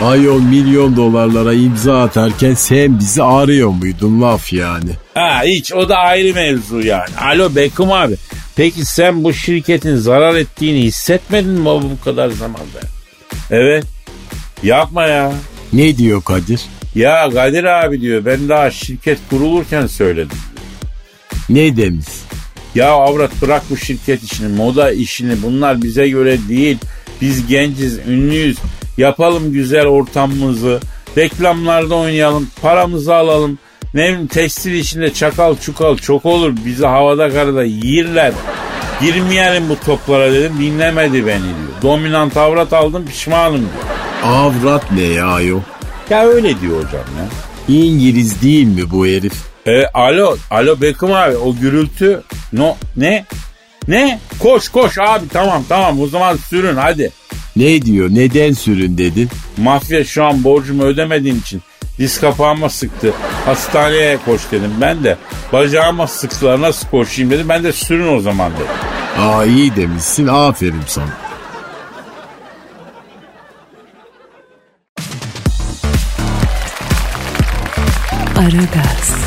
Ayol 0.03 0.41
milyon 0.41 0.95
dolarlara 0.95 1.53
imza 1.53 2.03
atarken 2.03 2.53
sen 2.53 2.99
bizi 2.99 3.23
arıyor 3.23 3.69
muydun 3.69 4.21
laf 4.21 4.53
yani? 4.53 4.89
Ha 5.13 5.41
hiç 5.45 5.73
o 5.73 5.89
da 5.89 5.97
ayrı 5.97 6.33
mevzu 6.33 6.81
yani. 6.81 7.17
Alo 7.21 7.55
Beckham 7.55 7.91
abi. 7.91 8.15
Peki 8.55 8.85
sen 8.85 9.23
bu 9.23 9.33
şirketin 9.33 9.95
zarar 9.95 10.35
ettiğini 10.35 10.81
hissetmedin 10.83 11.51
mi 11.51 11.65
bu 11.65 12.03
kadar 12.03 12.29
zamanda? 12.29 12.79
Evet. 13.51 13.83
Yapma 14.63 15.07
ya. 15.07 15.33
Ne 15.73 15.97
diyor 15.97 16.23
Kadir? 16.23 16.61
Ya 16.95 17.29
Kadir 17.33 17.63
abi 17.63 18.01
diyor 18.01 18.25
ben 18.25 18.49
daha 18.49 18.71
şirket 18.71 19.19
kurulurken 19.29 19.87
söyledim. 19.87 20.37
Ne 21.49 21.77
demiş? 21.77 22.05
Ya 22.75 22.91
avrat 22.91 23.31
bırak 23.41 23.63
bu 23.69 23.77
şirket 23.77 24.23
işini, 24.23 24.55
moda 24.55 24.91
işini 24.91 25.41
bunlar 25.43 25.81
bize 25.81 26.09
göre 26.09 26.37
değil. 26.49 26.77
Biz 27.21 27.47
genciz, 27.47 27.99
ünlüyüz. 28.07 28.57
Yapalım 28.97 29.51
güzel 29.53 29.85
ortamımızı. 29.85 30.79
Reklamlarda 31.17 31.95
oynayalım, 31.95 32.47
paramızı 32.61 33.15
alalım. 33.15 33.59
Ne 33.93 34.03
bileyim 34.03 34.27
tekstil 34.27 34.73
işinde 34.73 35.13
çakal 35.13 35.55
çukal 35.57 35.97
çok 35.97 36.25
olur. 36.25 36.53
Bizi 36.65 36.85
havada 36.85 37.29
karada 37.29 37.63
yiyirler. 37.63 38.33
Girmeyelim 39.01 39.69
bu 39.69 39.79
toplara 39.85 40.33
dedim 40.33 40.53
dinlemedi 40.59 41.27
beni 41.27 41.41
diyor. 41.43 41.81
Dominant 41.81 42.37
avrat 42.37 42.73
aldım 42.73 43.05
pişmanım 43.05 43.59
diyor. 43.59 44.33
Avrat 44.33 44.91
ne 44.91 45.01
ya 45.01 45.27
ayol? 45.27 45.61
Ya 46.09 46.25
öyle 46.25 46.61
diyor 46.61 46.77
hocam 46.77 47.05
ya. 47.19 47.27
İngiliz 47.75 48.41
değil 48.41 48.67
mi 48.67 48.91
bu 48.91 49.07
herif? 49.07 49.54
E, 49.67 49.85
alo, 49.93 50.37
alo 50.51 50.81
Beckham 50.81 51.13
abi 51.13 51.35
o 51.35 51.55
gürültü 51.55 52.23
no 52.53 52.77
ne? 52.95 53.25
Ne? 53.87 54.19
Koş 54.39 54.69
koş 54.69 54.97
abi 54.97 55.27
tamam 55.27 55.63
tamam 55.69 56.01
o 56.01 56.07
zaman 56.07 56.35
sürün 56.35 56.75
hadi. 56.75 57.11
Ne 57.55 57.81
diyor? 57.81 58.09
Neden 58.11 58.53
sürün 58.53 58.97
dedin? 58.97 59.29
Mafya 59.57 60.03
şu 60.03 60.25
an 60.25 60.43
borcumu 60.43 60.83
ödemediğim 60.83 61.37
için 61.37 61.61
diz 61.97 62.21
kapağıma 62.21 62.69
sıktı. 62.69 63.13
Hastaneye 63.45 64.17
koş 64.25 64.41
dedim 64.51 64.71
ben 64.81 65.03
de. 65.03 65.17
Bacağıma 65.53 66.07
sıktılar 66.07 66.61
nasıl 66.61 66.87
koşayım 66.87 67.31
dedim. 67.31 67.49
Ben 67.49 67.63
de 67.63 67.71
sürün 67.71 68.17
o 68.17 68.19
zaman 68.19 68.51
dedim. 68.53 68.67
Aa 69.19 69.45
iyi 69.45 69.75
demişsin 69.75 70.27
aferin 70.27 70.81
sana. 70.87 71.09
Aragaz, 78.37 79.24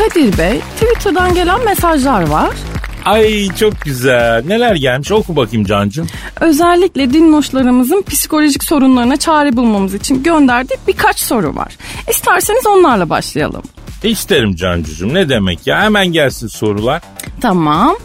Kadir 0.00 0.38
Bey, 0.38 0.60
Twitter'dan 0.80 1.34
gelen 1.34 1.64
mesajlar 1.64 2.28
var. 2.28 2.50
Ay 3.04 3.48
çok 3.48 3.80
güzel. 3.80 4.44
Neler 4.46 4.74
gelmiş 4.74 5.12
oku 5.12 5.36
bakayım 5.36 5.66
Cancım. 5.66 6.06
Özellikle 6.40 7.12
dinloşlarımızın 7.12 8.02
psikolojik 8.02 8.64
sorunlarına 8.64 9.16
çare 9.16 9.56
bulmamız 9.56 9.94
için 9.94 10.22
gönderdiği 10.22 10.76
birkaç 10.88 11.18
soru 11.18 11.56
var. 11.56 11.76
İsterseniz 12.10 12.66
onlarla 12.66 13.10
başlayalım. 13.10 13.62
İsterim 14.02 14.54
Cancucuğum 14.56 15.14
ne 15.14 15.28
demek 15.28 15.66
ya 15.66 15.82
hemen 15.82 16.06
gelsin 16.06 16.46
sorular. 16.48 17.02
Tamam. 17.40 17.96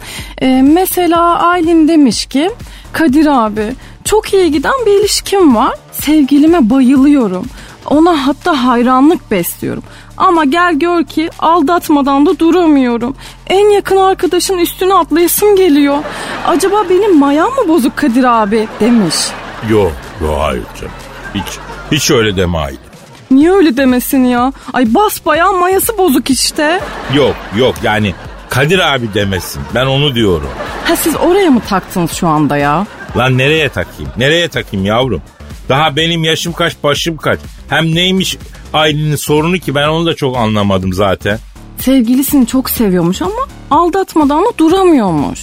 Ee, 0.41 0.62
mesela 0.62 1.39
Aylin 1.39 1.88
demiş 1.88 2.25
ki 2.25 2.51
Kadir 2.93 3.45
abi 3.45 3.73
çok 4.05 4.34
iyi 4.34 4.51
giden 4.51 4.86
bir 4.86 4.99
ilişkim 4.99 5.55
var. 5.55 5.73
Sevgilime 5.91 6.69
bayılıyorum. 6.69 7.45
Ona 7.86 8.27
hatta 8.27 8.65
hayranlık 8.65 9.31
besliyorum. 9.31 9.84
Ama 10.17 10.45
gel 10.45 10.73
gör 10.73 11.04
ki 11.04 11.30
aldatmadan 11.39 12.25
da 12.25 12.39
duramıyorum. 12.39 13.15
En 13.47 13.69
yakın 13.69 13.97
arkadaşın 13.97 14.58
üstüne 14.58 14.93
atlayasım 14.93 15.56
geliyor. 15.56 15.97
Acaba 16.47 16.84
benim 16.89 17.19
mayam 17.19 17.49
mı 17.49 17.67
bozuk 17.67 17.97
Kadir 17.97 18.23
abi 18.23 18.67
demiş. 18.80 19.15
Yok 19.69 19.91
yok 20.21 20.38
hayır 20.39 20.63
canım. 20.82 20.93
Hiç, 21.36 21.43
hiç 21.91 22.12
öyle 22.12 22.36
deme 22.38 22.58
Aylin. 22.58 22.80
Niye 23.32 23.51
öyle 23.51 23.78
demesin 23.78 24.23
ya? 24.25 24.54
Ay 24.73 24.93
basbayağı 24.93 25.54
mayası 25.54 25.97
bozuk 25.97 26.30
işte. 26.30 26.80
Yok 27.15 27.36
yok 27.58 27.75
yani 27.84 28.13
Kadir 28.49 28.80
abi 28.93 29.13
demesin. 29.13 29.62
Ben 29.75 29.86
onu 29.86 30.15
diyorum. 30.15 30.49
Ha 30.86 30.95
siz 30.95 31.15
oraya 31.15 31.49
mı 31.51 31.62
taktınız 31.69 32.12
şu 32.12 32.28
anda 32.28 32.58
ya? 32.58 32.86
Lan 33.17 33.38
nereye 33.38 33.69
takayım? 33.69 34.12
Nereye 34.17 34.47
takayım 34.47 34.86
yavrum? 34.86 35.21
Daha 35.69 35.95
benim 35.95 36.23
yaşım 36.23 36.54
kaç 36.54 36.73
başım 36.84 37.17
kaç. 37.17 37.39
Hem 37.69 37.95
neymiş 37.95 38.38
Aylin'in 38.75 39.15
sorunu 39.15 39.59
ki 39.59 39.75
ben 39.75 39.88
onu 39.88 40.05
da 40.05 40.15
çok 40.15 40.38
anlamadım 40.38 40.93
zaten. 40.93 41.39
Sevgilisini 41.79 42.47
çok 42.47 42.69
seviyormuş 42.69 43.21
ama 43.21 43.47
aldatmadan 43.71 44.45
da 44.45 44.57
duramıyormuş. 44.57 45.39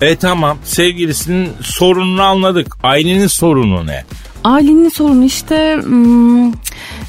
E 0.00 0.16
tamam 0.16 0.58
sevgilisinin 0.64 1.48
sorununu 1.62 2.22
anladık. 2.22 2.76
Aylin'in 2.82 3.26
sorunu 3.26 3.86
ne? 3.86 4.04
Ailenin 4.44 4.88
sorunu 4.88 5.24
işte 5.24 5.78
hmm, 5.82 6.52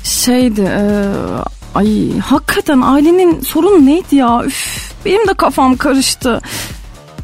şeydi 0.03 0.61
e, 0.61 0.83
ay 1.75 2.19
hakikaten 2.19 2.81
ailenin 2.81 3.41
sorunu 3.41 3.85
neydi 3.85 4.15
ya 4.15 4.43
Üf, 4.45 4.91
benim 5.05 5.27
de 5.27 5.33
kafam 5.33 5.77
karıştı. 5.77 6.41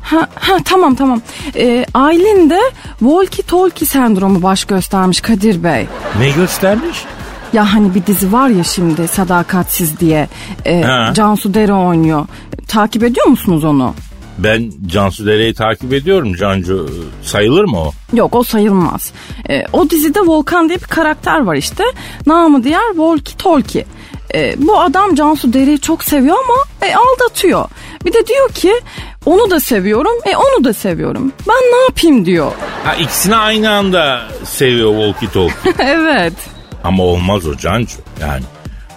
Ha, 0.01 0.27
ha 0.35 0.57
tamam 0.65 0.95
tamam. 0.95 1.21
E, 1.55 1.85
Aylin 1.93 2.49
de 2.49 2.59
walkie 2.99 3.43
talkie 3.43 3.87
sendromu 3.87 4.43
baş 4.43 4.65
göstermiş 4.65 5.21
Kadir 5.21 5.63
Bey. 5.63 5.87
Ne 6.19 6.29
göstermiş? 6.29 6.97
Ya 7.53 7.73
hani 7.73 7.95
bir 7.95 8.05
dizi 8.05 8.31
var 8.33 8.49
ya 8.49 8.63
şimdi 8.63 9.07
Sadakatsiz 9.07 9.99
diye. 9.99 10.27
E, 10.65 10.81
Ha. 10.81 11.11
Cansu 11.13 11.53
Dere 11.53 11.73
oynuyor. 11.73 12.25
Takip 12.67 13.03
ediyor 13.03 13.27
musunuz 13.27 13.63
onu? 13.63 13.93
Ben 14.37 14.71
Cansu 14.87 15.25
Dere'yi 15.25 15.53
takip 15.53 15.93
ediyorum 15.93 16.33
Cancu. 16.35 16.89
Sayılır 17.23 17.63
mı 17.63 17.77
o? 17.79 17.91
Yok 18.13 18.35
o 18.35 18.43
sayılmaz. 18.43 19.11
E, 19.49 19.65
o 19.73 19.89
dizide 19.89 20.19
Volkan 20.19 20.69
diye 20.69 20.79
bir 20.79 20.83
karakter 20.87 21.41
var 21.43 21.55
işte. 21.55 21.83
Namı 22.25 22.63
diğer 22.63 22.95
Volki 22.97 23.37
Tolki. 23.37 23.85
E, 24.33 24.55
bu 24.57 24.79
adam 24.79 25.15
Cansu 25.15 25.53
Dere'yi 25.53 25.79
çok 25.79 26.03
seviyor 26.03 26.35
ama 26.45 26.87
e, 26.91 26.95
aldatıyor. 26.95 27.65
Bir 28.05 28.13
de 28.13 28.27
diyor 28.27 28.49
ki 28.49 28.73
onu 29.25 29.51
da 29.51 29.59
seviyorum 29.59 30.13
e 30.25 30.35
onu 30.35 30.63
da 30.63 30.73
seviyorum. 30.73 31.31
Ben 31.47 31.55
ne 31.55 31.83
yapayım 31.83 32.25
diyor. 32.25 32.51
Ha 32.85 32.95
ikisini 32.95 33.35
aynı 33.35 33.71
anda 33.71 34.21
seviyor 34.43 34.91
Walkie 34.91 35.29
Talkie. 35.33 35.73
evet. 35.91 36.33
Ama 36.83 37.03
olmaz 37.03 37.47
o 37.47 37.57
Cancu. 37.57 37.97
Yani 38.21 38.43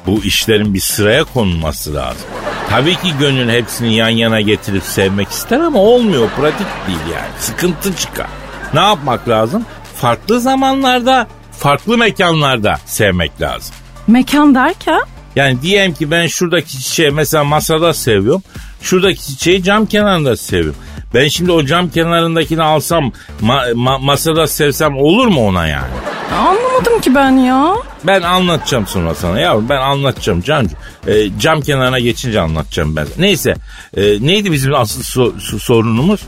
bu 0.06 0.24
işlerin 0.24 0.74
bir 0.74 0.80
sıraya 0.80 1.24
konulması 1.24 1.94
lazım. 1.94 2.26
Tabii 2.70 2.94
ki 2.94 3.12
gönül 3.20 3.48
hepsini 3.48 3.94
yan 3.94 4.08
yana 4.08 4.40
getirip 4.40 4.82
sevmek 4.82 5.28
ister 5.28 5.60
ama 5.60 5.78
olmuyor. 5.78 6.28
Pratik 6.36 6.66
değil 6.86 6.98
yani. 7.14 7.28
Sıkıntı 7.38 7.96
çıkar. 7.96 8.26
Ne 8.74 8.80
yapmak 8.80 9.28
lazım? 9.28 9.66
Farklı 9.96 10.40
zamanlarda, 10.40 11.26
farklı 11.58 11.98
mekanlarda 11.98 12.78
sevmek 12.86 13.40
lazım. 13.40 13.74
Mekan 14.06 14.54
derken? 14.54 15.00
Yani 15.36 15.62
diyelim 15.62 15.94
ki 15.94 16.10
ben 16.10 16.26
şuradaki 16.26 16.68
çiçeği 16.82 17.10
mesela 17.10 17.44
masada 17.44 17.94
seviyorum. 17.94 18.42
Şuradaki 18.82 19.22
çiçeği 19.26 19.62
cam 19.62 19.86
kenarında 19.86 20.36
seviyorum. 20.36 20.76
Ben 21.14 21.28
şimdi 21.28 21.52
o 21.52 21.64
cam 21.66 21.90
kenarındakini 21.90 22.62
alsam 22.62 23.12
ma- 23.42 23.72
ma- 23.72 24.04
masada 24.04 24.46
sevsem 24.46 24.96
olur 24.96 25.26
mu 25.26 25.46
ona 25.48 25.66
yani? 25.66 25.90
Anlamadım 26.32 27.00
ki 27.00 27.14
ben 27.14 27.30
ya. 27.30 27.74
Ben 28.04 28.22
anlatacağım 28.22 28.86
sonra 28.86 29.14
sana 29.14 29.40
yavrum 29.40 29.68
ben 29.68 29.80
anlatacağım 29.80 30.42
Cancu. 30.42 30.76
Ee, 31.06 31.12
cam 31.40 31.60
kenarına 31.60 31.98
geçince 31.98 32.40
anlatacağım 32.40 32.96
ben. 32.96 33.06
Neyse 33.18 33.54
e, 33.96 34.02
neydi 34.02 34.52
bizim 34.52 34.74
asıl 34.74 35.02
so- 35.02 35.58
sorunumuz? 35.58 36.20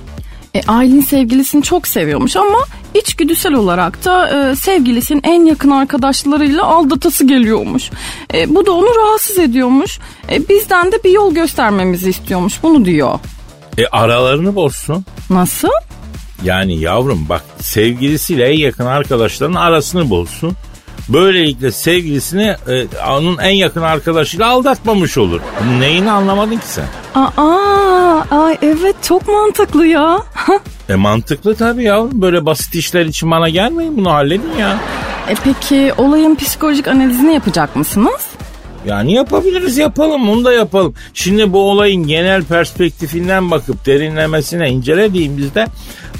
E, 0.54 0.62
Aylin 0.68 1.00
sevgilisini 1.00 1.62
çok 1.62 1.88
seviyormuş 1.88 2.36
ama 2.36 2.58
içgüdüsel 2.94 3.52
olarak 3.54 4.04
da 4.04 4.28
e, 4.50 4.56
sevgilisinin 4.56 5.22
en 5.24 5.44
yakın 5.44 5.70
arkadaşlarıyla 5.70 6.64
aldatası 6.64 7.26
geliyormuş. 7.26 7.90
E, 8.34 8.54
bu 8.54 8.66
da 8.66 8.72
onu 8.72 8.86
rahatsız 8.86 9.38
ediyormuş. 9.38 9.98
E, 10.30 10.48
bizden 10.48 10.92
de 10.92 11.04
bir 11.04 11.10
yol 11.10 11.34
göstermemizi 11.34 12.10
istiyormuş. 12.10 12.62
Bunu 12.62 12.84
diyor. 12.84 13.18
E 13.78 13.86
aralarını 13.86 14.54
bozsun. 14.54 15.04
Nasıl? 15.30 15.68
Yani 16.44 16.80
yavrum 16.80 17.26
bak 17.28 17.42
sevgilisiyle 17.60 18.44
en 18.48 18.58
yakın 18.58 18.86
arkadaşlarının 18.86 19.56
arasını 19.56 20.10
bozsun. 20.10 20.52
Böylelikle 21.08 21.70
sevgilisini 21.70 22.56
e, 22.68 22.86
onun 23.10 23.38
en 23.38 23.50
yakın 23.54 23.82
arkadaşıyla 23.82 24.48
aldatmamış 24.48 25.18
olur. 25.18 25.40
Neyini 25.78 26.10
anlamadın 26.10 26.56
ki 26.56 26.66
sen? 26.66 26.84
Aa, 27.14 28.22
ay 28.30 28.58
evet 28.62 28.96
çok 29.02 29.28
mantıklı 29.28 29.86
ya. 29.86 30.18
E 30.88 30.94
mantıklı 30.94 31.54
tabii 31.56 31.84
yavrum. 31.84 32.22
Böyle 32.22 32.46
basit 32.46 32.74
işler 32.74 33.06
için 33.06 33.30
bana 33.30 33.48
gelmeyin 33.48 33.96
bunu 33.96 34.10
halledin 34.12 34.52
ya. 34.60 34.78
e 35.28 35.34
peki 35.44 35.92
olayın 35.96 36.34
psikolojik 36.34 36.88
analizini 36.88 37.34
yapacak 37.34 37.76
mısınız? 37.76 38.20
Yani 38.86 39.12
yapabiliriz 39.12 39.78
yapalım 39.78 40.28
onu 40.30 40.44
da 40.44 40.52
yapalım. 40.52 40.94
Şimdi 41.14 41.52
bu 41.52 41.70
olayın 41.70 42.06
genel 42.06 42.42
perspektifinden 42.42 43.50
bakıp 43.50 43.86
derinlemesine 43.86 44.68
incelediğimizde 44.70 45.66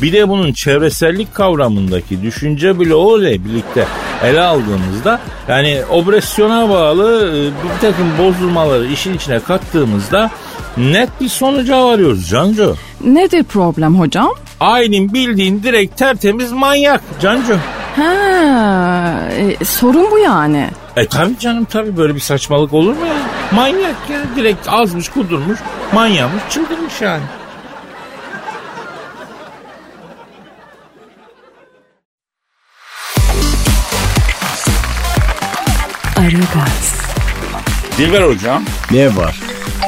bir 0.03 0.13
de 0.13 0.29
bunun 0.29 0.53
çevresellik 0.53 1.35
kavramındaki 1.35 2.23
düşünce 2.23 2.79
bloğu 2.79 3.23
ile 3.23 3.45
birlikte 3.45 3.87
ele 4.25 4.41
aldığımızda 4.41 5.21
yani 5.49 5.81
obresyona 5.91 6.69
bağlı 6.69 7.31
e, 7.37 7.43
bir 7.65 7.81
takım 7.81 8.19
bozulmaları 8.19 8.87
işin 8.87 9.15
içine 9.15 9.41
kattığımızda 9.41 10.31
net 10.77 11.21
bir 11.21 11.29
sonuca 11.29 11.85
varıyoruz 11.85 12.29
Cancu. 12.29 12.77
Nedir 13.05 13.45
problem 13.45 14.01
hocam? 14.01 14.31
Aylin 14.61 15.15
bildiğin 15.15 15.63
direkt 15.63 15.99
tertemiz 15.99 16.53
manyak 16.53 17.03
Cancu. 17.21 17.57
Ha, 17.97 19.29
e, 19.33 19.65
sorun 19.65 20.11
bu 20.11 20.19
yani. 20.19 20.71
E 20.97 21.07
tabi 21.07 21.39
canım 21.39 21.65
tabi 21.65 21.97
böyle 21.97 22.15
bir 22.15 22.21
saçmalık 22.21 22.73
olur 22.73 22.97
mu 22.97 23.07
ya? 23.07 23.15
Manyak 23.53 24.11
ya 24.11 24.19
direkt 24.37 24.69
azmış 24.69 25.09
kudurmuş 25.09 25.59
manyakmış 25.93 26.43
çıldırmış 26.51 27.01
yani. 27.01 27.23
Aragaz, 36.19 37.01
Dilber 37.99 38.23
hocam. 38.23 38.63
Ne 38.91 39.17
var? 39.17 39.37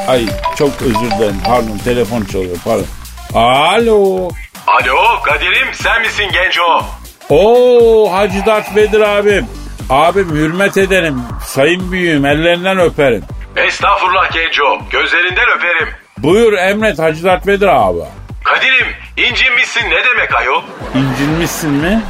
Ay 0.07 0.25
çok 0.57 0.81
özür 0.81 1.11
dilerim 1.11 1.41
pardon 1.45 1.77
telefon 1.77 2.23
çalıyor 2.25 2.57
pardon. 2.65 2.85
Alo. 3.33 4.29
Alo 4.67 5.21
Kadir'im 5.25 5.67
sen 5.73 6.01
misin 6.01 6.25
genco? 6.33 6.85
Oo 7.29 8.11
Hacı 8.13 8.45
Dert 8.45 8.75
Vedir 8.75 9.01
abim. 9.01 9.47
Abim 9.89 10.29
hürmet 10.29 10.77
ederim. 10.77 11.21
Sayın 11.45 11.91
büyüğüm 11.91 12.25
ellerinden 12.25 12.79
öperim. 12.79 13.23
Estağfurullah 13.55 14.31
genco 14.31 14.79
gözlerinden 14.91 15.49
öperim. 15.57 15.87
Buyur 16.17 16.53
emret 16.53 16.99
Hacı 16.99 17.23
Dert 17.23 17.47
Vedir 17.47 17.67
abi. 17.67 17.99
Kadir'im 18.43 18.87
incinmişsin 19.17 19.89
ne 19.89 20.05
demek 20.05 20.35
ayol? 20.35 20.61
İncinmişsin 20.95 21.71
mi? 21.71 22.01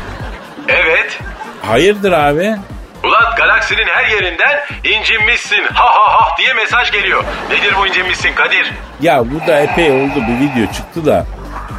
Evet. 0.67 1.19
Hayırdır 1.65 2.11
abi? 2.11 2.55
Ulan 3.03 3.35
galaksinin 3.37 3.87
her 3.87 4.05
yerinden 4.09 4.59
incinmişsin 4.83 5.63
ha 5.73 5.85
ha 5.85 6.13
ha 6.13 6.37
diye 6.37 6.53
mesaj 6.53 6.91
geliyor. 6.91 7.23
Nedir 7.49 7.73
bu 7.81 7.87
incinmişsin 7.87 8.33
Kadir? 8.35 8.71
Ya 9.01 9.23
bu 9.31 9.47
da 9.47 9.59
epey 9.59 9.91
oldu 9.91 10.15
bir 10.15 10.45
video 10.45 10.73
çıktı 10.73 11.05
da 11.05 11.25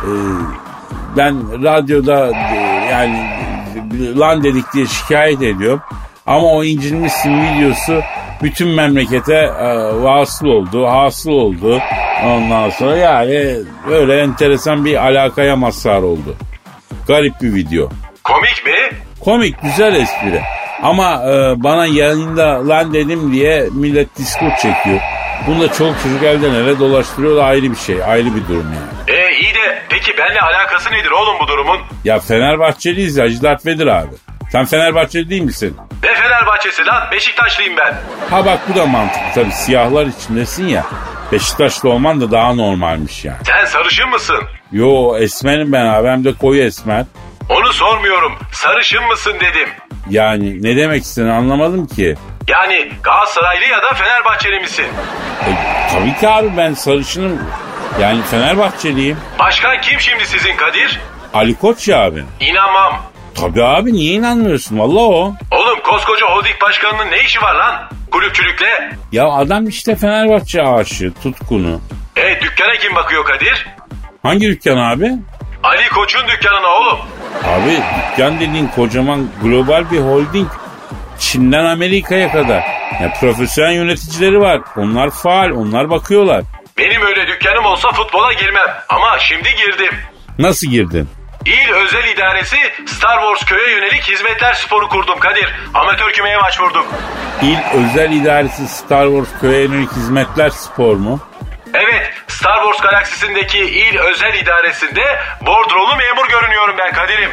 e, 0.04 0.10
ben 1.16 1.64
radyoda 1.64 2.30
e, 2.30 2.56
yani 2.90 3.40
lan 4.18 4.44
dedik 4.44 4.72
diye 4.72 4.86
şikayet 4.86 5.42
ediyorum. 5.42 5.80
Ama 6.26 6.46
o 6.46 6.64
incinmişsin 6.64 7.42
videosu 7.42 8.00
bütün 8.42 8.68
memlekete 8.68 9.34
e, 9.34 9.66
vasıl 10.02 10.46
oldu, 10.46 10.86
hasıl 10.86 11.30
oldu. 11.30 11.80
Ondan 12.24 12.70
sonra 12.70 12.96
yani 12.96 13.56
böyle 13.88 14.20
enteresan 14.20 14.84
bir 14.84 15.06
alakaya 15.06 15.56
mazhar 15.56 16.02
oldu. 16.02 16.36
Garip 17.08 17.34
bir 17.42 17.54
video. 17.54 17.88
Komik 18.24 18.66
mi? 18.66 18.96
Komik, 19.20 19.62
güzel 19.62 19.94
espri. 19.94 20.40
Ama 20.82 21.22
e, 21.24 21.62
bana 21.62 21.86
yayında 21.86 22.68
lan 22.68 22.92
dedim 22.92 23.32
diye 23.32 23.68
millet 23.72 24.16
diskor 24.18 24.50
çekiyor. 24.50 25.00
Bunu 25.46 25.60
da 25.60 25.72
çoluk 25.72 25.96
çocuk 26.02 26.22
elden 26.22 26.54
ele 26.54 26.78
dolaştırıyor 26.78 27.36
da 27.36 27.44
ayrı 27.44 27.70
bir 27.70 27.76
şey, 27.76 28.04
ayrı 28.04 28.26
bir 28.36 28.48
durum 28.48 28.66
yani. 28.74 29.18
E 29.18 29.19
peki 30.00 30.18
benle 30.18 30.40
alakası 30.40 30.92
nedir 30.92 31.10
oğlum 31.10 31.36
bu 31.42 31.48
durumun? 31.48 31.78
Ya 32.04 32.20
Fenerbahçeliyiz 32.20 33.16
ya 33.16 33.26
Dert 33.42 33.66
Vedir 33.66 33.86
abi. 33.86 34.10
Sen 34.52 34.64
Fenerbahçeli 34.64 35.30
değil 35.30 35.42
misin? 35.42 35.76
Ne 36.02 36.14
Fenerbahçesi 36.14 36.86
lan 36.86 37.10
Beşiktaşlıyım 37.12 37.76
ben. 37.76 37.94
Ha 38.30 38.46
bak 38.46 38.58
bu 38.68 38.74
da 38.78 38.86
mantıklı 38.86 39.26
tabii 39.34 39.52
siyahlar 39.52 40.06
içindesin 40.06 40.68
ya. 40.68 40.86
Beşiktaşlı 41.32 41.88
olman 41.88 42.20
da 42.20 42.30
daha 42.30 42.54
normalmiş 42.54 43.24
yani. 43.24 43.38
Sen 43.46 43.64
sarışın 43.64 44.08
mısın? 44.10 44.42
Yo 44.72 45.16
esmerim 45.18 45.72
ben 45.72 45.86
abi 45.86 46.08
hem 46.08 46.24
de 46.24 46.32
koyu 46.32 46.62
esmer. 46.62 47.04
Onu 47.48 47.72
sormuyorum. 47.72 48.32
Sarışın 48.52 49.04
mısın 49.04 49.34
dedim. 49.40 49.68
Yani 50.10 50.62
ne 50.62 50.76
demek 50.76 51.02
istediğini 51.02 51.32
anlamadım 51.32 51.86
ki. 51.86 52.16
Yani 52.48 52.92
Galatasaraylı 53.02 53.64
ya 53.64 53.82
da 53.82 53.94
Fenerbahçeli 53.94 54.60
misin? 54.60 54.86
E, 55.46 55.50
tabii 55.92 56.14
ki 56.20 56.28
abi 56.28 56.56
ben 56.56 56.74
sarışınım. 56.74 57.38
Yani 58.00 58.22
Fenerbahçeliyim. 58.22 59.16
Başkan 59.38 59.80
kim 59.80 60.00
şimdi 60.00 60.26
sizin 60.26 60.56
Kadir? 60.56 61.00
Ali 61.34 61.54
Koç 61.54 61.88
ya 61.88 61.98
abi. 62.04 62.24
İnanmam. 62.40 63.02
Tabii 63.34 63.64
abi 63.64 63.92
niye 63.92 64.12
inanmıyorsun 64.14 64.78
valla 64.78 65.00
o. 65.00 65.34
Oğlum 65.50 65.80
koskoca 65.84 66.26
holding 66.26 66.60
başkanının 66.62 67.10
ne 67.10 67.20
işi 67.24 67.42
var 67.42 67.54
lan? 67.54 67.74
Kulüpçülükle. 68.10 68.92
Ya 69.12 69.28
adam 69.28 69.68
işte 69.68 69.96
Fenerbahçe 69.96 70.62
aşığı 70.62 71.12
tutkunu. 71.22 71.80
E 72.16 72.40
dükkana 72.40 72.72
kim 72.80 72.94
bakıyor 72.94 73.24
Kadir? 73.24 73.66
Hangi 74.22 74.46
dükkan 74.48 74.76
abi? 74.76 75.12
Ali 75.62 75.88
Koç'un 75.88 76.28
dükkanına 76.28 76.68
oğlum. 76.68 76.98
Abi 77.44 77.82
dükkan 78.12 78.40
dediğin 78.40 78.66
kocaman 78.68 79.28
global 79.42 79.90
bir 79.90 80.00
holding. 80.00 80.48
Çin'den 81.18 81.64
Amerika'ya 81.64 82.32
kadar. 82.32 82.62
Ya 83.02 83.12
profesyonel 83.20 83.72
yöneticileri 83.74 84.40
var. 84.40 84.60
Onlar 84.76 85.10
faal, 85.10 85.50
onlar 85.50 85.90
bakıyorlar. 85.90 86.42
Benim 86.80 87.06
öyle 87.06 87.26
dükkanım 87.28 87.64
olsa 87.66 87.92
futbola 87.92 88.32
girmem. 88.32 88.66
Ama 88.88 89.18
şimdi 89.18 89.54
girdim. 89.54 89.94
Nasıl 90.38 90.66
girdin? 90.66 91.08
İl 91.46 91.70
Özel 91.72 92.04
İdaresi 92.04 92.56
Star 92.86 93.20
Wars 93.20 93.44
köye 93.44 93.70
yönelik 93.70 94.02
hizmetler 94.02 94.54
sporu 94.54 94.88
kurdum 94.88 95.18
Kadir. 95.18 95.54
Amatör 95.74 96.12
kümeye 96.12 96.40
başvurdum. 96.40 96.84
İl 97.42 97.56
Özel 97.74 98.12
İdaresi 98.12 98.68
Star 98.68 99.06
Wars 99.06 99.40
Köye 99.40 99.62
Yönelik 99.62 99.92
Hizmetler 99.92 100.50
Spor 100.50 100.96
mu? 100.96 101.20
Evet 101.74 102.10
Star 102.28 102.62
Wars 102.62 102.80
galaksisindeki 102.80 103.58
İl 103.58 103.98
Özel 103.98 104.34
İdaresi'nde 104.34 105.18
bordrolu 105.46 105.96
memur 105.96 106.28
görünüyorum 106.28 106.74
ben 106.78 106.92
Kadir'im. 106.92 107.30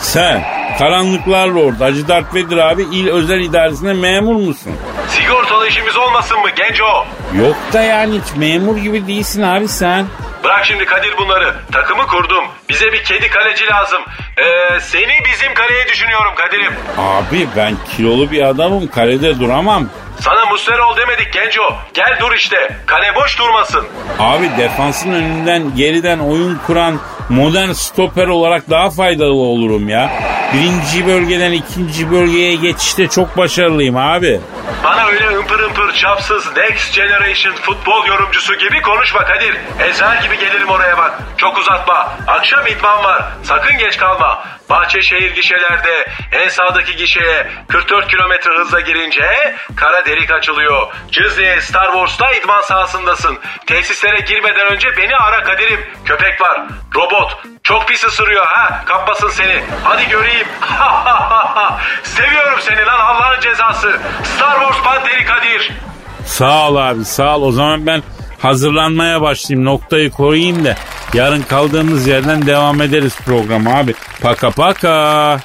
Sen 0.00 0.42
Karanlıklar 0.78 1.48
Lord 1.48 1.80
Hacı 1.80 2.08
Dert 2.08 2.34
Vedir 2.34 2.56
abi 2.56 2.82
İl 2.82 3.08
Özel 3.08 3.40
İdaresi'nde 3.40 3.92
memur 3.92 4.34
musun? 4.36 4.72
Sigortalı 5.08 5.68
işimiz 5.68 5.96
olmasın 5.96 6.40
mı 6.40 6.50
genco? 6.50 7.04
Yok 7.38 7.56
da 7.72 7.82
yani 7.82 8.14
hiç 8.20 8.36
memur 8.36 8.76
gibi 8.76 9.06
değilsin 9.06 9.42
abi 9.42 9.68
sen. 9.68 10.06
Bırak 10.44 10.64
şimdi 10.66 10.84
Kadir 10.84 11.14
bunları. 11.18 11.54
Takımı 11.72 12.06
kurdum. 12.06 12.44
Bize 12.68 12.92
bir 12.92 13.04
kedi 13.04 13.28
kaleci 13.30 13.66
lazım. 13.66 14.02
Ee, 14.38 14.80
seni 14.80 15.12
bizim 15.32 15.54
kaleye 15.54 15.88
düşünüyorum 15.88 16.32
Kadir'im. 16.36 16.72
Abi 16.98 17.48
ben 17.56 17.74
kilolu 17.96 18.30
bir 18.30 18.42
adamım 18.42 18.86
kalede 18.86 19.40
duramam. 19.40 19.88
Sana 20.20 20.44
Muslera 20.46 20.88
ol 20.88 20.96
demedik 20.96 21.32
Genco. 21.32 21.62
Gel 21.94 22.18
dur 22.20 22.32
işte. 22.34 22.76
Kale 22.86 23.14
boş 23.16 23.38
durmasın. 23.38 23.86
Abi 24.18 24.50
defansın 24.58 25.12
önünden 25.12 25.76
geriden 25.76 26.18
oyun 26.18 26.58
kuran 26.66 26.98
modern 27.28 27.72
stoper 27.72 28.26
olarak 28.26 28.70
daha 28.70 28.90
faydalı 28.90 29.32
olurum 29.32 29.88
ya. 29.88 30.10
Birinci 30.54 31.06
bölgeden 31.06 31.52
ikinci 31.52 32.10
bölgeye 32.10 32.54
geçişte 32.54 33.08
çok 33.08 33.36
başarılıyım 33.36 33.96
abi. 33.96 34.40
Bana 34.84 35.06
öyle 35.06 35.36
ımpır 35.36 35.60
ımpır 35.60 35.92
çapsız 35.94 36.56
Next 36.56 36.94
Generation 36.94 37.54
futbol 37.54 38.06
yorumcusu 38.06 38.54
gibi 38.54 38.82
konuşma 38.82 39.24
Kadir. 39.24 39.56
Ezel 39.90 40.22
gibi 40.22 40.38
gelirim 40.38 40.68
oraya 40.68 40.98
bak. 40.98 41.18
Çok 41.36 41.58
uzatma. 41.58 42.12
Akşam 42.26 42.66
idman 42.66 43.04
var. 43.04 43.24
Sakın 43.42 43.78
geç 43.78 43.96
kalma. 43.96 44.44
Bahçeşehir 44.70 45.34
gişelerde 45.34 46.06
en 46.32 46.48
sağdaki 46.48 46.96
gişeye 46.96 47.46
44 47.68 48.08
kilometre 48.08 48.50
hızla 48.50 48.80
girince 48.80 49.54
kara 49.76 50.06
delik 50.06 50.30
açılıyor. 50.30 50.86
Cızlı'ya 51.12 51.60
Star 51.60 51.92
Wars'ta 51.92 52.32
idman 52.32 52.62
sahasındasın. 52.62 53.38
Tesislere 53.66 54.20
girmeden 54.20 54.66
önce 54.72 54.88
beni 54.96 55.16
ara 55.16 55.42
Kadir'im. 55.42 55.80
Köpek 56.04 56.40
var. 56.40 56.60
Robot. 56.94 57.38
Çok 57.62 57.88
pis 57.88 58.04
ısırıyor 58.04 58.46
ha. 58.46 58.82
Kapmasın 58.86 59.28
seni. 59.28 59.62
Hadi 59.84 60.08
göreyim. 60.08 60.46
Seviyorum 62.02 62.58
seni 62.60 62.86
lan 62.86 63.00
Allah'ın 63.00 63.40
cezası. 63.40 64.00
Star 64.36 64.60
Wars 64.60 64.82
Panteri 64.84 65.24
Kadir. 65.24 65.72
Sağ 66.26 66.68
ol 66.68 66.76
abi 66.76 67.04
sağ 67.04 67.36
ol. 67.36 67.42
O 67.42 67.52
zaman 67.52 67.86
ben 67.86 68.02
hazırlanmaya 68.38 69.20
başlayayım. 69.20 69.64
Noktayı 69.66 70.10
koyayım 70.10 70.64
da 70.64 70.76
yarın 71.14 71.42
kaldığımız 71.42 72.06
yerden 72.06 72.46
devam 72.46 72.82
ederiz 72.82 73.16
programı 73.24 73.76
abi. 73.76 73.94
Paka 74.22 74.50
paka. 74.50 75.40